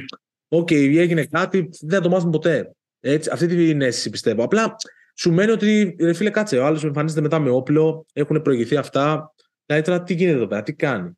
[0.49, 2.71] OK, έγινε κάτι, δεν θα το μάθουμε ποτέ.
[2.99, 4.43] Έτσι, αυτή την αίσθηση πιστεύω.
[4.43, 4.75] Απλά
[5.19, 6.57] σου μένει ότι, ρε φίλε, κάτσε.
[6.57, 9.33] Ο άλλος εμφανίζεται μετά με όπλο, έχουν προηγηθεί αυτά.
[9.65, 11.17] Δηλαδή τώρα τι γίνεται εδώ πέρα, τι κάνει;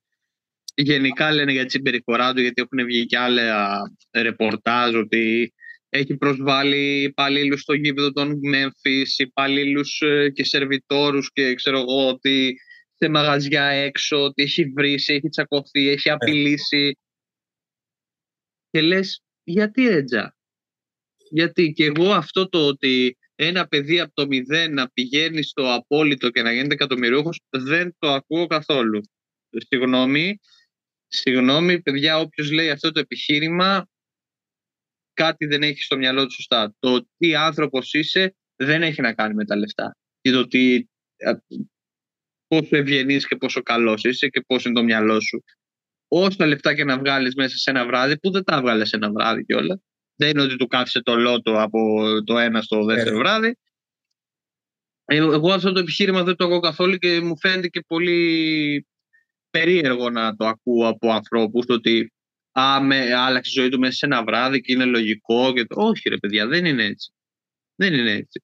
[0.76, 3.80] Γενικά λένε για τη συμπεριφορά του, γιατί έχουν βγει και άλλα
[4.12, 5.54] ρεπορτάζ ότι
[5.90, 12.56] έχει προσβάλει υπαλλήλους στο γήπεδο των Memphis, υπαλλήλους ε, και σερβιτόρους και ξέρω εγώ ότι
[12.98, 16.16] σε μαγαζιά έξω, ότι έχει βρήσει, έχει τσακωθεί, έχει ναι.
[16.16, 16.98] απειλήσει.
[18.70, 20.36] Και λες, γιατί έτζα;
[21.30, 26.30] Γιατί και εγώ αυτό το ότι ένα παιδί από το μηδέν να πηγαίνει στο απόλυτο
[26.30, 29.02] και να γίνεται εκατομμυριούχος δεν το ακούω καθόλου.
[29.50, 30.40] Συγγνώμη,
[31.08, 33.90] συγγνώμη παιδιά όποιος λέει αυτό το επιχείρημα
[35.14, 36.76] κάτι δεν έχει στο μυαλό του σωστά.
[36.80, 39.98] Το τι άνθρωπος είσαι δεν έχει να κάνει με τα λεφτά.
[40.22, 40.86] Και το τι,
[42.48, 45.44] πόσο ευγενής και πόσο καλός είσαι και πώς είναι το μυαλό σου.
[46.08, 49.46] Όσα λεφτά και να βγάλεις μέσα σε ένα βράδυ, που δεν τα έβγαλε ένα βράδυ
[49.46, 49.80] κιόλας.
[50.16, 53.20] Δεν είναι ότι του κάθισε το λότο από το ένα στο δεύτερο yeah.
[53.20, 53.58] βράδυ.
[55.06, 58.88] Ε, εγώ αυτό το επιχείρημα δεν το έχω καθόλου και μου φαίνεται και πολύ
[59.50, 62.12] περίεργο να το ακούω από ανθρώπους ότι
[62.52, 65.54] α, με, άλλαξε η ζωή του μέσα σε ένα βράδυ και είναι λογικό.
[65.54, 65.82] Και το...
[65.82, 67.12] Όχι ρε παιδιά, δεν είναι έτσι.
[67.76, 68.44] Δεν είναι έτσι.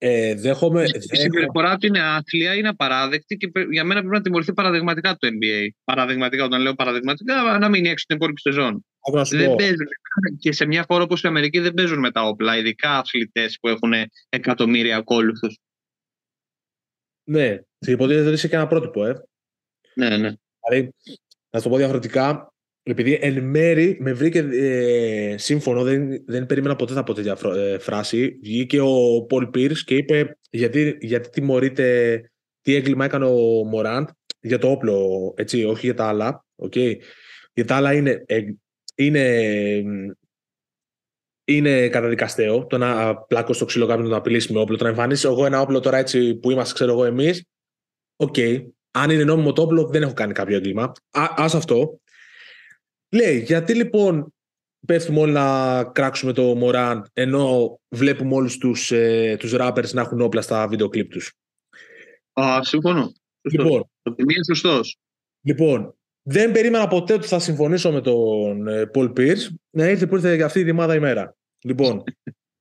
[0.00, 4.52] Ε, δέχομαι, η συμπεριφορά του είναι άθλια, είναι απαράδεκτη και για μένα πρέπει να τιμωρηθεί
[4.52, 5.68] παραδειγματικά το NBA.
[5.84, 8.86] Παραδειγματικά, όταν λέω παραδειγματικά, να μείνει έξω την υπόλοιπη σεζόν.
[9.30, 9.86] Δεν παίζουν.
[10.38, 13.68] Και σε μια χώρα όπως η Αμερική δεν παίζουν με τα όπλα, ειδικά αθλητές που
[13.68, 13.92] έχουν
[14.28, 15.58] εκατομμύρια ακόλουθους.
[17.24, 19.22] Ναι, υποτίθεται ότι είσαι και ένα πρότυπο, ε.
[19.94, 20.32] Ναι, ναι.
[20.68, 20.94] Δηλαδή,
[21.50, 22.52] να σου το πω διαφορετικά,
[22.82, 27.78] επειδή εν μέρη με βρήκε ε, σύμφωνο, δεν, δεν περίμενα ποτέ θα πω τέτοια ε,
[27.78, 28.38] φράση.
[28.42, 32.20] Βγήκε ο Πολ Πίρς και είπε γιατί, γιατί τιμωρείται,
[32.62, 34.08] τι έγκλημα έκανε ο Μωράντ
[34.40, 36.44] για το όπλο, έτσι, όχι για τα άλλα.
[36.62, 36.96] Okay.
[37.52, 38.42] Για τα άλλα είναι, ε,
[38.98, 39.84] είναι,
[41.44, 44.76] είναι καταδικαστέο το να πλακώσω στο ξύλο κάποιον να απειλήσει με όπλο.
[44.76, 47.44] Το να εμφανίσει εγώ ένα όπλο τώρα έτσι που είμαστε, ξέρω εγώ, εμείς.
[48.16, 48.34] OK.
[48.36, 48.66] Okay.
[48.90, 50.92] Αν είναι νόμιμο το όπλο, δεν έχω κάνει κάποιο έγκλημα.
[51.10, 52.00] Α αυτό.
[53.10, 54.34] Λέει, γιατί λοιπόν
[54.86, 60.20] πέφτουμε όλοι να κράξουμε το Μοράντ ενώ βλέπουμε όλους τους, ε, τους rappers να έχουν
[60.20, 61.32] όπλα στα βίντεο κλιπ τους;
[62.32, 63.12] Α, συμφωνώ.
[63.40, 64.98] Λοιπόν, το είναι σωστός.
[65.40, 65.97] Λοιπόν,
[66.30, 70.34] δεν περίμενα ποτέ ότι θα συμφωνήσω με τον ε, Paul Pierce να ήρθε που ήρθε
[70.34, 71.36] για αυτή τη μάδα ημέρα.
[71.64, 72.02] Λοιπόν,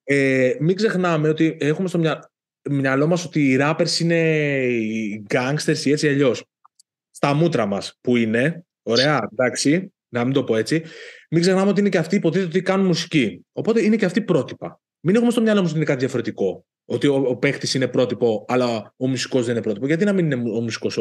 [0.03, 2.31] ε, μην ξεχνάμε ότι έχουμε στο μυα...
[2.69, 4.19] μυαλό μας ότι οι rappers είναι
[4.65, 6.45] οι gangsters ή έτσι αλλιώς.
[7.11, 10.83] Στα μούτρα μας που είναι, ωραία, εντάξει, να μην το πω έτσι,
[11.29, 13.45] μην ξεχνάμε ότι είναι και αυτοί υποτίθεται ότι κάνουν μουσική.
[13.51, 14.81] Οπότε είναι και αυτοί πρότυπα.
[14.99, 16.65] Μην έχουμε στο μυαλό μας ότι είναι κάτι διαφορετικό.
[16.85, 19.87] Ότι ο, ο παίχτης είναι πρότυπο, αλλά ο μουσικός δεν είναι πρότυπο.
[19.87, 20.97] Γιατί να μην είναι ο μουσικός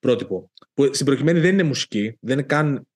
[0.00, 0.50] πρότυπο.
[0.74, 2.88] Που στην προκειμένη δεν είναι μουσική, δεν είναι καν.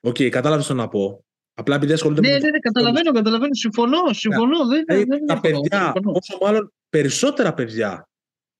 [0.00, 1.24] OK, okay, κατάλαβες τι να πω.
[1.54, 2.38] Απλά επειδή ασχολούνται ναι, με.
[2.38, 3.54] Ναι, ναι, καταλαβαίνω, καταλαβαίνω.
[3.54, 4.58] Συμφωνώ, συμφωνώ.
[4.58, 4.84] Yeah.
[4.86, 8.08] Δεν, δεν, τα παιδιά, όσο μάλλον περισσότερα παιδιά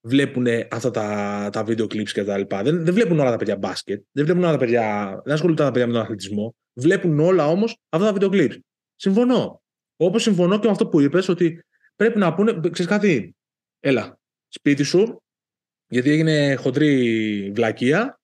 [0.01, 2.63] βλέπουν αυτά τα, τα βίντεο clips και τα λοιπά.
[2.63, 5.71] Δεν, δεν βλέπουν όλα τα παιδιά μπάσκετ, δεν βλέπουν όλα τα παιδιά, δεν ασχολούνται τα
[5.71, 6.55] παιδιά με τον αθλητισμό.
[6.73, 8.59] Βλέπουν όλα όμως αυτά τα βίντεο clips.
[8.97, 9.63] Συμφωνώ.
[9.97, 11.65] Όπως συμφωνώ και με αυτό που είπες, ότι
[11.97, 13.37] πρέπει να πούνε, ξέρεις κάτι,
[13.81, 14.19] έλα,
[14.49, 15.23] σπίτι σου,
[15.91, 18.21] γιατί έγινε χοντρή βλακεία.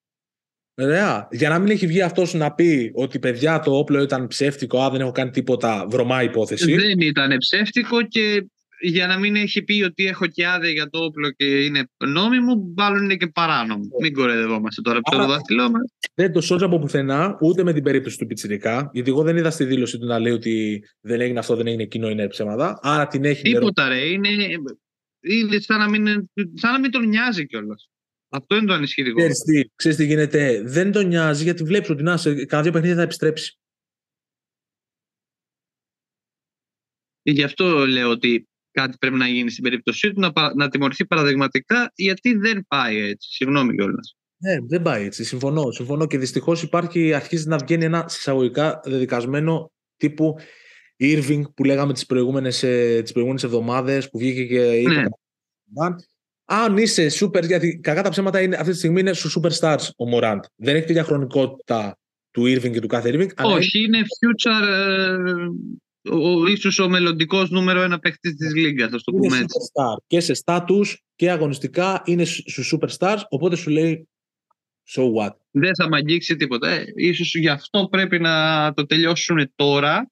[0.74, 1.28] Ωραία.
[1.30, 4.90] Για να μην έχει βγει αυτός να πει ότι παιδιά το όπλο ήταν ψεύτικο, α,
[4.90, 6.74] δεν έχω κάνει τίποτα, βρωμά υπόθεση.
[6.74, 8.46] Δεν ήταν ψεύτικο και
[8.80, 12.72] για να μην έχει πει ότι έχω και άδεια για το όπλο και είναι νόμιμο,
[12.76, 13.84] μάλλον είναι και παράνομο.
[13.84, 14.02] Yeah.
[14.02, 15.82] Μην κορεδευόμαστε τώρα από το δάχτυλό μας.
[16.14, 19.50] Δεν το σώζω από πουθενά, ούτε με την περίπτωση του Πιτσυρικά, γιατί εγώ δεν είδα
[19.50, 22.78] στη δήλωση του να λέει ότι δεν έγινε αυτό, δεν έγινε εκείνο, είναι ψέματα.
[22.82, 23.42] Άρα την έχει.
[23.42, 23.98] Τίποτα, ρε.
[23.98, 24.28] Είναι,
[25.26, 27.88] είναι σαν, να μην, σαν να μην τον νοιάζει κιόλας.
[28.28, 29.16] Αυτό είναι το ανησυχητικό.
[29.16, 30.62] Ξέρεις τι, ξέρεις τι γίνεται.
[30.64, 33.58] Δεν τον νοιάζει γιατί βλέπεις ότι να σε κανένα δύο παιχνίδια θα επιστρέψει.
[37.22, 41.92] Γι' αυτό λέω ότι κάτι πρέπει να γίνει στην περίπτωσή του, να, να τιμωρηθεί παραδειγματικά,
[41.94, 43.28] γιατί δεν πάει έτσι.
[43.30, 44.16] Συγγνώμη κιόλας.
[44.38, 45.24] Ναι, δεν πάει έτσι.
[45.24, 45.70] Συμφωνώ.
[45.70, 50.36] Συμφωνώ και δυστυχώς υπάρχει, αρχίζει να βγαίνει ένα συσσαγωγικά δεδικασμένο τύπου
[51.00, 54.94] Irving που λέγαμε τις προηγούμενες ε, τις προηγούμενες εβδομάδες που βγήκε και είπε.
[54.94, 55.94] Ναι.
[56.48, 60.08] Αν είσαι super, γιατί κακά τα ψέματα είναι, αυτή τη στιγμή είναι στους superstars ο
[60.08, 60.44] Μωράντ.
[60.56, 61.98] Δεν έχει τη διαχρονικότητα
[62.30, 63.28] του Irving και του κάθε Irving.
[63.44, 69.12] Όχι, είναι future, ε, ο, ίσως ο μελλοντικός νούμερο ένα παίχτη της Λίγκας, θα το
[69.12, 69.44] πούμε έτσι.
[69.46, 69.96] Superstar.
[70.06, 74.08] Και σε στάτους και αγωνιστικά είναι στους superstars, οπότε σου λέει
[74.94, 76.68] so what; Δεν θα με αγγίξει τίποτα.
[76.68, 80.10] Ε, ίσως γι' αυτό πρέπει να το τελειώσουν τώρα,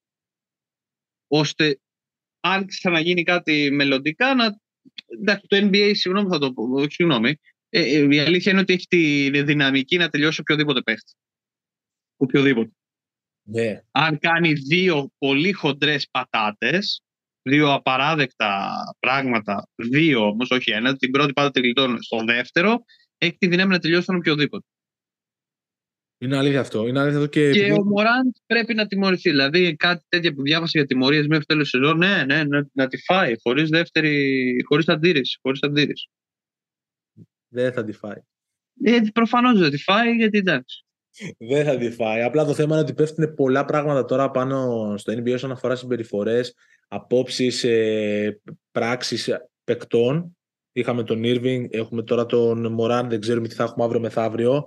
[1.35, 1.81] ώστε
[2.41, 4.61] αν ξαναγίνει κάτι μελλοντικά, να...
[5.21, 8.87] Εντάξει, το NBA, συγγνώμη θα το πω, συγγνώμη, ε, ε, η αλήθεια είναι ότι έχει
[8.87, 11.13] τη δυναμική να τελειώσει οποιοδήποτε παίχτη.
[12.17, 12.71] Οποιοδήποτε.
[13.43, 13.81] Ναι.
[13.91, 17.03] Αν κάνει δύο πολύ χοντρές πατάτες,
[17.43, 22.85] δύο απαράδεκτα πράγματα, δύο όμως, όχι ένα, την πρώτη πάντα τη στο δεύτερο,
[23.19, 24.67] έχει τη δύναμη να τελειώσει τον οποιοδήποτε.
[26.19, 26.87] Είναι αλήθεια αυτό.
[26.87, 29.31] Είναι αλήθεια αυτό και και ο Μωράντ πρέπει να τιμωρηθεί.
[29.31, 32.97] Δηλαδή κάτι τέτοια που διάβασε για τιμωρίες μέχρι τέλο σεζόν, ναι, ναι, να, να τη
[32.97, 35.39] φάει χωρίς δεύτερη, χωρίς αντίρρηση.
[35.43, 36.11] Χωρίς αντίρρηση.
[37.49, 38.19] Δεν θα τη φάει.
[38.83, 40.85] Ε, Προφανώς δεν τη φάει, γιατί εντάξει.
[41.39, 42.23] Δεν θα τη φάει.
[42.23, 46.55] Απλά το θέμα είναι ότι πέφτουν πολλά πράγματα τώρα πάνω στο NBA όσον αφορά συμπεριφορές,
[46.89, 48.41] απόψεις, ε,
[48.73, 49.31] πράξεις
[49.65, 50.37] παικτών.
[50.73, 54.67] Είχαμε τον Irving, έχουμε τώρα τον Μωράν, δεν ξέρουμε τι θα έχουμε αύριο μεθαύριο.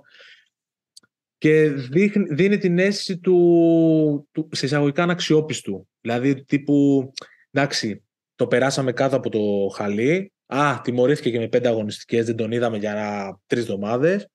[1.38, 5.88] Και δείχνει, δίνει την αίσθηση του, του σε εισαγωγικά αναξιόπιστου.
[6.00, 7.10] Δηλαδή, τύπου,
[7.50, 10.32] εντάξει, το περάσαμε κάτω από το χαλί.
[10.46, 14.28] Α, τιμωρήθηκε και με πέντε αγωνιστικές, δεν τον είδαμε για τρεις εβδομάδες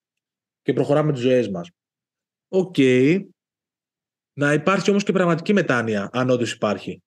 [0.61, 1.69] και προχωράμε τις ζωές μας.
[2.47, 2.75] Οκ.
[4.33, 7.01] Να υπάρχει όμως και πραγματική μετάνοια, αν όντως υπάρχει.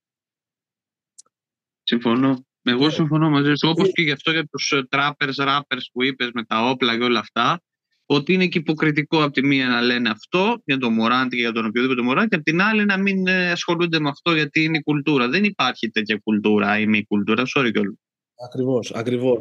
[1.83, 2.47] Συμφωνώ.
[2.63, 2.91] Εγώ ναι.
[2.91, 3.69] συμφωνώ μαζί σου.
[3.69, 7.05] Όπως και γι' αυτό για τους ε, trappers, rappers που είπες με τα όπλα και
[7.05, 7.61] όλα αυτά,
[8.07, 11.53] ότι είναι και υποκριτικό από τη μία να λένε αυτό για τον Μωράντη και για
[11.53, 14.77] τον οποιοδήποτε Μωράντη, και από την άλλη να μην ε, ασχολούνται με αυτό γιατί είναι
[14.77, 15.29] η κουλτούρα.
[15.29, 17.43] Δεν υπάρχει τέτοια κουλτούρα ή μη κουλτούρα.
[17.43, 17.97] Sorry κιόλας.
[18.45, 19.39] Ακριβώς, ακριβώς.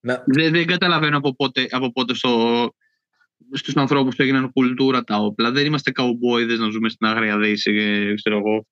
[0.00, 0.24] Να...
[0.26, 2.30] Δεν, δεν καταλαβαίνω από πότε, από πότε στο,
[3.52, 5.50] στους ανθρώπους που έγιναν κουλτούρα τα όπλα.
[5.50, 8.66] Δεν είμαστε καουμπόιδες να ζούμε στην Αγρία Δύση, ξέρω εγώ.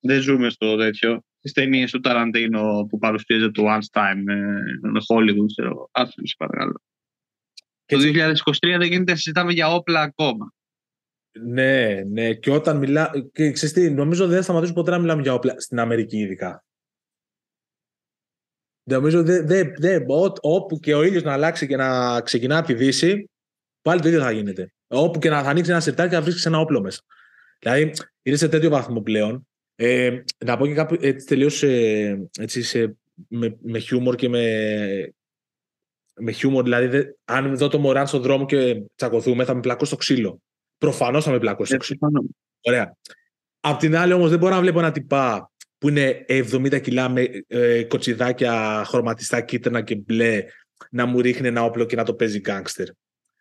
[0.00, 1.22] Δεν ζούμε στο τέτοιο.
[1.38, 4.22] Στις ταινίες του Ταραντίνο που παρουσίαζε το One Time
[4.82, 5.88] με Hollywood, ξέρω εγώ.
[5.92, 6.82] Άσε παρακαλώ.
[7.88, 10.52] Το 2023 δεν γίνεται να συζητάμε για όπλα ακόμα.
[11.40, 12.34] Ναι, ναι.
[12.34, 13.10] Και όταν μιλά.
[13.32, 16.64] Και ξέρεις τι, νομίζω δεν θα σταματήσουμε ποτέ να μιλάμε για όπλα στην Αμερική, ειδικά.
[18.90, 19.98] Νομίζω δε, δε, δε,
[20.40, 23.30] όπου και ο ήλιο να αλλάξει και να ξεκινά από τη Δύση,
[23.82, 24.72] πάλι το ίδιο θα γίνεται.
[24.86, 27.00] Όπου και να θα ανοίξει ένα σερτάκι θα βρίσκεις ένα όπλο μέσα.
[27.58, 29.48] Δηλαδή, είναι σε τέτοιο βαθμό πλέον.
[29.74, 31.48] Ε, να πω και κάπου έτσι τελείω
[32.38, 32.96] έτσι, σε,
[33.28, 35.14] με, με χιούμορ και με,
[36.18, 36.62] με χιούμορ.
[36.62, 40.40] Δηλαδή, δε, αν δω το Μωράν στον δρόμο και τσακωθούμε, θα με πλακώ στο ξύλο.
[40.78, 41.98] Προφανώς θα με πλακώ στο ε, ξύλο.
[42.60, 42.96] Ωραία.
[43.60, 47.28] Απ' την άλλη, όμως, δεν μπορώ να βλέπω ένα τυπά που είναι 70 κιλά με
[47.46, 50.44] ε, κοτσιδάκια χρωματιστά κίτρινα και μπλε
[50.90, 52.86] να μου ρίχνει ένα όπλο και να το παίζει γκάγκστερ.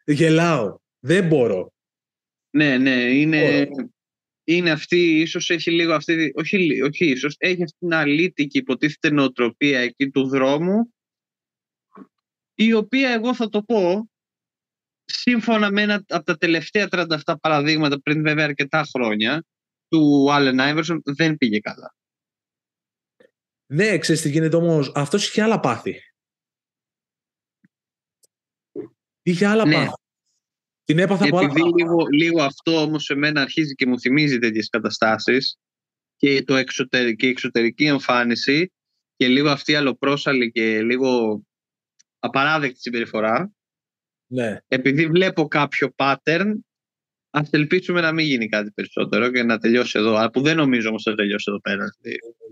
[0.05, 0.77] Γελάω.
[0.99, 1.73] Δεν μπορώ.
[2.49, 3.67] Ναι, ναι, είναι,
[4.43, 9.79] είναι αυτή, ίσως έχει λίγο αυτή, όχι, όχι ίσως, έχει αυτή την αλήτικη υποτίθεται νοοτροπία
[9.79, 10.93] εκεί του δρόμου,
[12.59, 14.09] η οποία εγώ θα το πω,
[15.05, 19.43] σύμφωνα με ένα από τα τελευταία 37 παραδείγματα πριν βέβαια αρκετά χρόνια,
[19.87, 21.95] του Allen Iverson δεν πήγε καλά.
[23.73, 26.01] Ναι, ξέρεις τι γίνεται όμως, αυτός είχε άλλα πάθη.
[29.21, 29.73] Είχε άλλα ναι.
[29.73, 29.93] πάθη.
[30.83, 31.71] Την έπαθα Επειδή πολλά...
[31.75, 35.57] λίγο, λίγο αυτό όμως σε μένα αρχίζει και μου θυμίζει τέτοιες καταστάσεις
[36.15, 38.71] και, το εξωτερική, η εξωτερική εμφάνιση
[39.15, 41.41] και λίγο αυτή η αλλοπρόσαλη και λίγο
[42.27, 43.51] απαράδεκτη συμπεριφορά.
[44.27, 44.57] Ναι.
[44.67, 46.51] Επειδή βλέπω κάποιο pattern,
[47.29, 50.15] Α ελπίσουμε να μην γίνει κάτι περισσότερο και να τελειώσει εδώ.
[50.15, 51.85] Αλλά που δεν νομίζω όμως θα τελειώσει εδώ πέρα.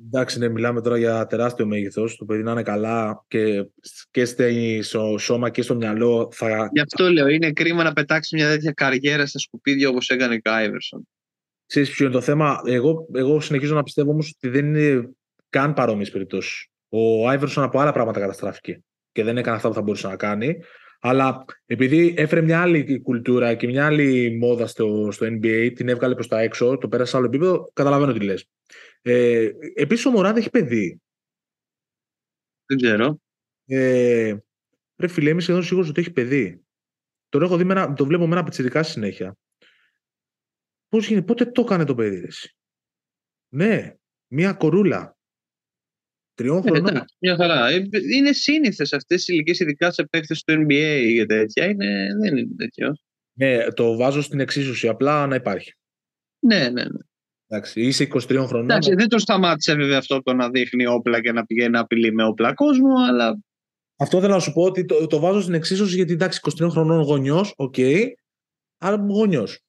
[0.06, 2.16] Εντάξει, ναι, μιλάμε τώρα για τεράστιο μέγεθος.
[2.16, 3.66] Το παιδί να είναι καλά και,
[4.12, 4.26] και
[4.82, 6.30] στο σώμα και στο μυαλό.
[6.32, 6.70] Θα...
[6.72, 10.40] Γι' αυτό λέω, είναι κρίμα να πετάξει μια τέτοια καριέρα στα σκουπίδια όπως έκανε ο
[10.44, 11.08] Άιβερσον.
[11.66, 15.10] Ξέρεις ποιο είναι το θέμα; Εγώ, εγώ συνεχίζω να πιστεύω όμως ότι δεν είναι
[15.50, 16.68] καν παρόμοιες περιπτώσεις.
[16.90, 18.84] Ο Άιβερσον από άλλα πράγματα καταστράφηκε
[19.16, 20.58] και δεν έκανε αυτά που θα μπορούσε να κάνει.
[21.00, 26.14] Αλλά επειδή έφερε μια άλλη κουλτούρα και μια άλλη μόδα στο, στο NBA, την έβγαλε
[26.14, 28.50] προς τα έξω, το πέρασε σε άλλο επίπεδο, καταλαβαίνω τι λες.
[29.02, 31.02] Ε, Επίσης ο Μωράδ έχει παιδί.
[32.66, 33.20] Δεν ξέρω.
[33.66, 34.36] Ε,
[34.98, 36.64] ρε φίλε, είμαι σχεδόν σίγουρος ότι έχει παιδί.
[37.30, 39.38] Το, έχω δει με ένα, το βλέπω με ένα πιτσιρικά συνέχεια.
[40.90, 42.56] Πώς γίνεται, πότε το έκανε το παιδί, εσύ;
[43.50, 43.96] Ναι,
[44.28, 45.15] μια κορούλα.
[46.36, 47.06] Τριών ε, χρονών.
[47.20, 47.70] μια χαρά.
[47.70, 51.66] Ε, είναι σύνηθες αυτές οι ηλικίες, ειδικά σε παίχτε του NBA και τέτοια.
[51.66, 53.04] Είναι, δεν είναι τέτοιος.
[53.34, 54.88] Ναι, το βάζω στην εξίσωση.
[54.88, 55.74] Απλά να υπάρχει.
[56.40, 57.00] Ναι, ναι, ναι.
[57.48, 58.70] Εντάξει, είσαι 23 χρονών.
[58.70, 62.14] Εντάξει, δεν το σταμάτησε βέβαια αυτό το να δείχνει όπλα και να πηγαίνει να απειλεί
[62.14, 63.40] με όπλα κόσμο, αλλά.
[63.98, 67.02] Αυτό θέλω να σου πω ότι το, το βάζω στην εξίσωση γιατί εντάξει, 23 χρονών
[67.02, 68.06] γονιός, OK, okay,
[68.78, 69.65] αλλά γονιός.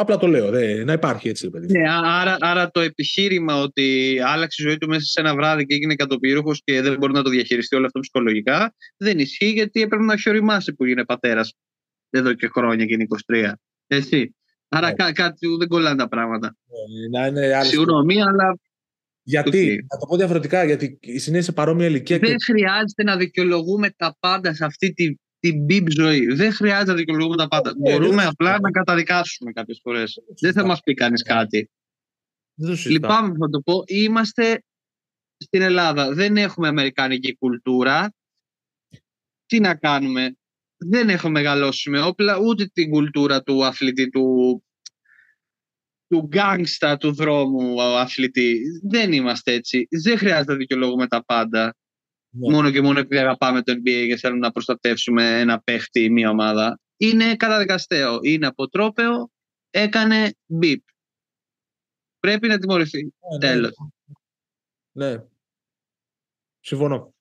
[0.00, 1.78] Απλά το λέω, δε, να υπάρχει έτσι, παιδί.
[1.78, 5.74] Ναι, άρα, άρα το επιχείρημα ότι άλλαξε η ζωή του μέσα σε ένα βράδυ και
[5.74, 10.04] έγινε εκατομμυριούχος και δεν μπορεί να το διαχειριστεί όλο αυτό ψυχολογικά, δεν ισχύει γιατί έπρεπε
[10.04, 11.54] να έχει οριμάσει που είναι πατέρας
[12.10, 13.52] εδώ και χρόνια και είναι 23.
[13.86, 14.34] Έτσι.
[14.68, 15.12] Άρα ναι.
[15.12, 16.56] κάτι δεν κολλάνε τα πράγματα.
[17.10, 18.58] Ναι, είναι Συγγνώμη, αλλά.
[19.22, 22.18] Γιατί, να το πω διαφορετικά, γιατί είναι σε παρόμοια ηλικία.
[22.18, 22.52] Δεν και...
[22.52, 26.26] χρειάζεται να δικαιολογούμε τα πάντα σε αυτή τη, την μπιμπ ζωή.
[26.26, 27.72] Δεν χρειάζεται να δικαιολογούμε τα πάντα.
[27.76, 30.18] Ναι, Μπορούμε απλά να καταδικάσουμε κάποιες φορές.
[30.40, 31.70] Δεν θα μας πει κανείς κάτι.
[32.86, 33.82] Λυπάμαι να το πω.
[33.86, 34.62] Είμαστε
[35.38, 36.14] στην Ελλάδα.
[36.14, 38.14] Δεν έχουμε αμερικανική κουλτούρα.
[39.46, 40.36] Τι να κάνουμε;
[40.76, 44.26] Δεν έχω μεγαλώσει με όπλα, ούτε την κουλτούρα του αθλητή, του,
[46.08, 48.60] του γκάγκστα του δρόμου αθλητή.
[48.88, 49.86] Δεν είμαστε έτσι.
[50.02, 51.76] Δεν χρειάζεται να δικαιολογούμε τα πάντα.
[52.38, 52.54] Ναι.
[52.54, 56.30] Μόνο και μόνο επειδή αγαπάμε το NBA και θέλουμε να προστατεύσουμε ένα παίχτη ή μία
[56.30, 56.80] ομάδα.
[56.96, 58.18] Είναι καταδικαστέο.
[58.22, 59.30] Είναι αποτρόπαιο.
[59.70, 60.82] Έκανε μπιπ.
[62.20, 63.02] Πρέπει να τιμωρηθεί.
[63.02, 63.52] Ναι, ναι.
[63.52, 63.72] Τέλος.
[64.92, 65.22] Ναι.
[66.60, 67.14] Συμφωνώ.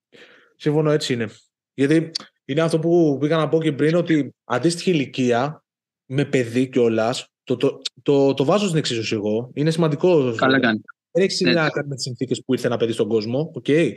[0.55, 1.29] Συμφωνώ, έτσι είναι.
[1.73, 2.11] Γιατί
[2.45, 5.63] είναι αυτό που πήγα να πω και πριν, ότι αντίστοιχη ηλικία
[6.05, 9.51] με παιδί κιόλας, το, το, το, το, βάζω στην εξίσωση εγώ.
[9.53, 10.35] Είναι σημαντικό.
[10.35, 10.81] Καλά κάνει.
[11.11, 13.51] Δεν έχει να κάνει με τις συνθήκες που ήρθε ένα παιδί στον κόσμο.
[13.63, 13.93] Okay.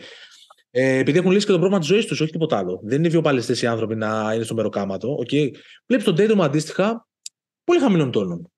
[0.71, 2.81] Ε, επειδή έχουν λύσει και το πρόβλημα της ζωής τους, όχι τίποτα άλλο.
[2.83, 5.19] Δεν είναι βιοπαλαιστέ οι άνθρωποι να είναι στο μεροκάματο.
[5.27, 5.51] Okay.
[5.87, 7.09] Βλέπεις τον Tatum αντίστοιχα
[7.65, 8.53] πολύ χαμηλών τόνων.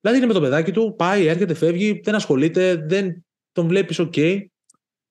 [0.00, 4.46] Δηλαδή είναι με το παιδάκι του, πάει, έρχεται, φεύγει, δεν ασχολείται, δεν τον βλέπεις, OK.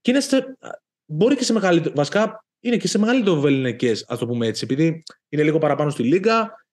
[0.01, 0.57] Και είναι σε,
[1.05, 1.93] μπορεί και σε μεγαλύτερο.
[1.95, 6.03] Βασικά είναι και σε μεγαλύτερο βεληνικέ, ας το πούμε έτσι, επειδή είναι λίγο παραπάνω στη
[6.03, 6.65] Λίγκα,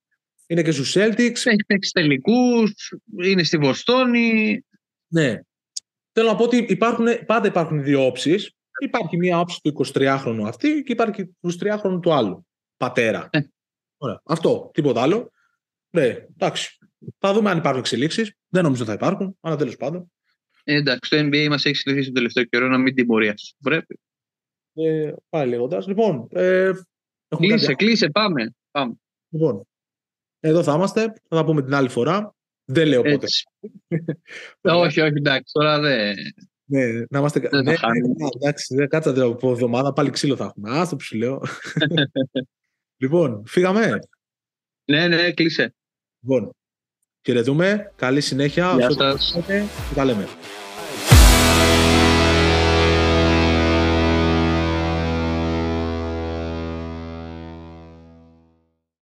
[0.47, 1.45] είναι και στους Celtics.
[1.45, 4.61] Έχει παίξει τελικούς, είναι στη Βοστόνη.
[5.09, 5.41] Ναι.
[6.13, 8.55] Θέλω να πω ότι υπάρχουν, πάντα υπάρχουν δύο όψεις.
[8.79, 12.47] Υπάρχει μία όψη του 23χρονου αυτή και υπάρχει του 23χρονου του άλλου.
[12.77, 13.29] Πατέρα.
[13.33, 13.41] Ε.
[13.97, 14.21] Ωραία.
[14.25, 14.71] Αυτό.
[14.75, 15.33] Τίποτα άλλο.
[15.91, 16.79] Ναι, εντάξει.
[17.19, 18.37] Θα δούμε αν υπάρχουν εξελίξεις.
[18.49, 20.13] Δεν νομίζω ότι θα υπάρχουν, αλλά τέλος πάντων.
[20.65, 23.35] Ε, εντάξει, το NBA μας έχει συνηθίσει τον τελευταίο καιρό να μην τιμωρεί.
[23.63, 24.01] Πρέπει.
[24.75, 25.87] Ε, πάλι λέγοντας.
[25.87, 26.29] Λοιπόν.
[26.31, 26.71] Ε,
[27.29, 27.85] κλείσε, κάτι...
[27.85, 28.55] κλείσε, πάμε.
[28.71, 28.95] πάμε.
[29.29, 29.67] Λοιπόν,
[30.41, 31.03] εδώ θα είμαστε.
[31.03, 32.35] Θα τα πούμε την άλλη φορά.
[32.65, 33.27] Δεν λέω πότε.
[34.85, 36.17] όχι, όχι, εντάξει, τώρα δεν.
[36.65, 37.41] Ναι, να είμαστε.
[37.41, 40.79] Δεν ναι, ναι, εντάξει, δεν κάτσα την εβδομάδα, πάλι ξύλο θα έχουμε.
[40.79, 41.43] Α το που σου λέω.
[43.03, 43.99] λοιπόν, φύγαμε.
[44.85, 45.75] Ναι, ναι, κλείσε.
[46.21, 46.51] Λοιπόν,
[47.25, 47.93] χαιρετούμε.
[47.97, 48.75] Καλή συνέχεια.
[48.77, 49.43] Γεια σας.
[49.47, 50.29] Και τα λέμε.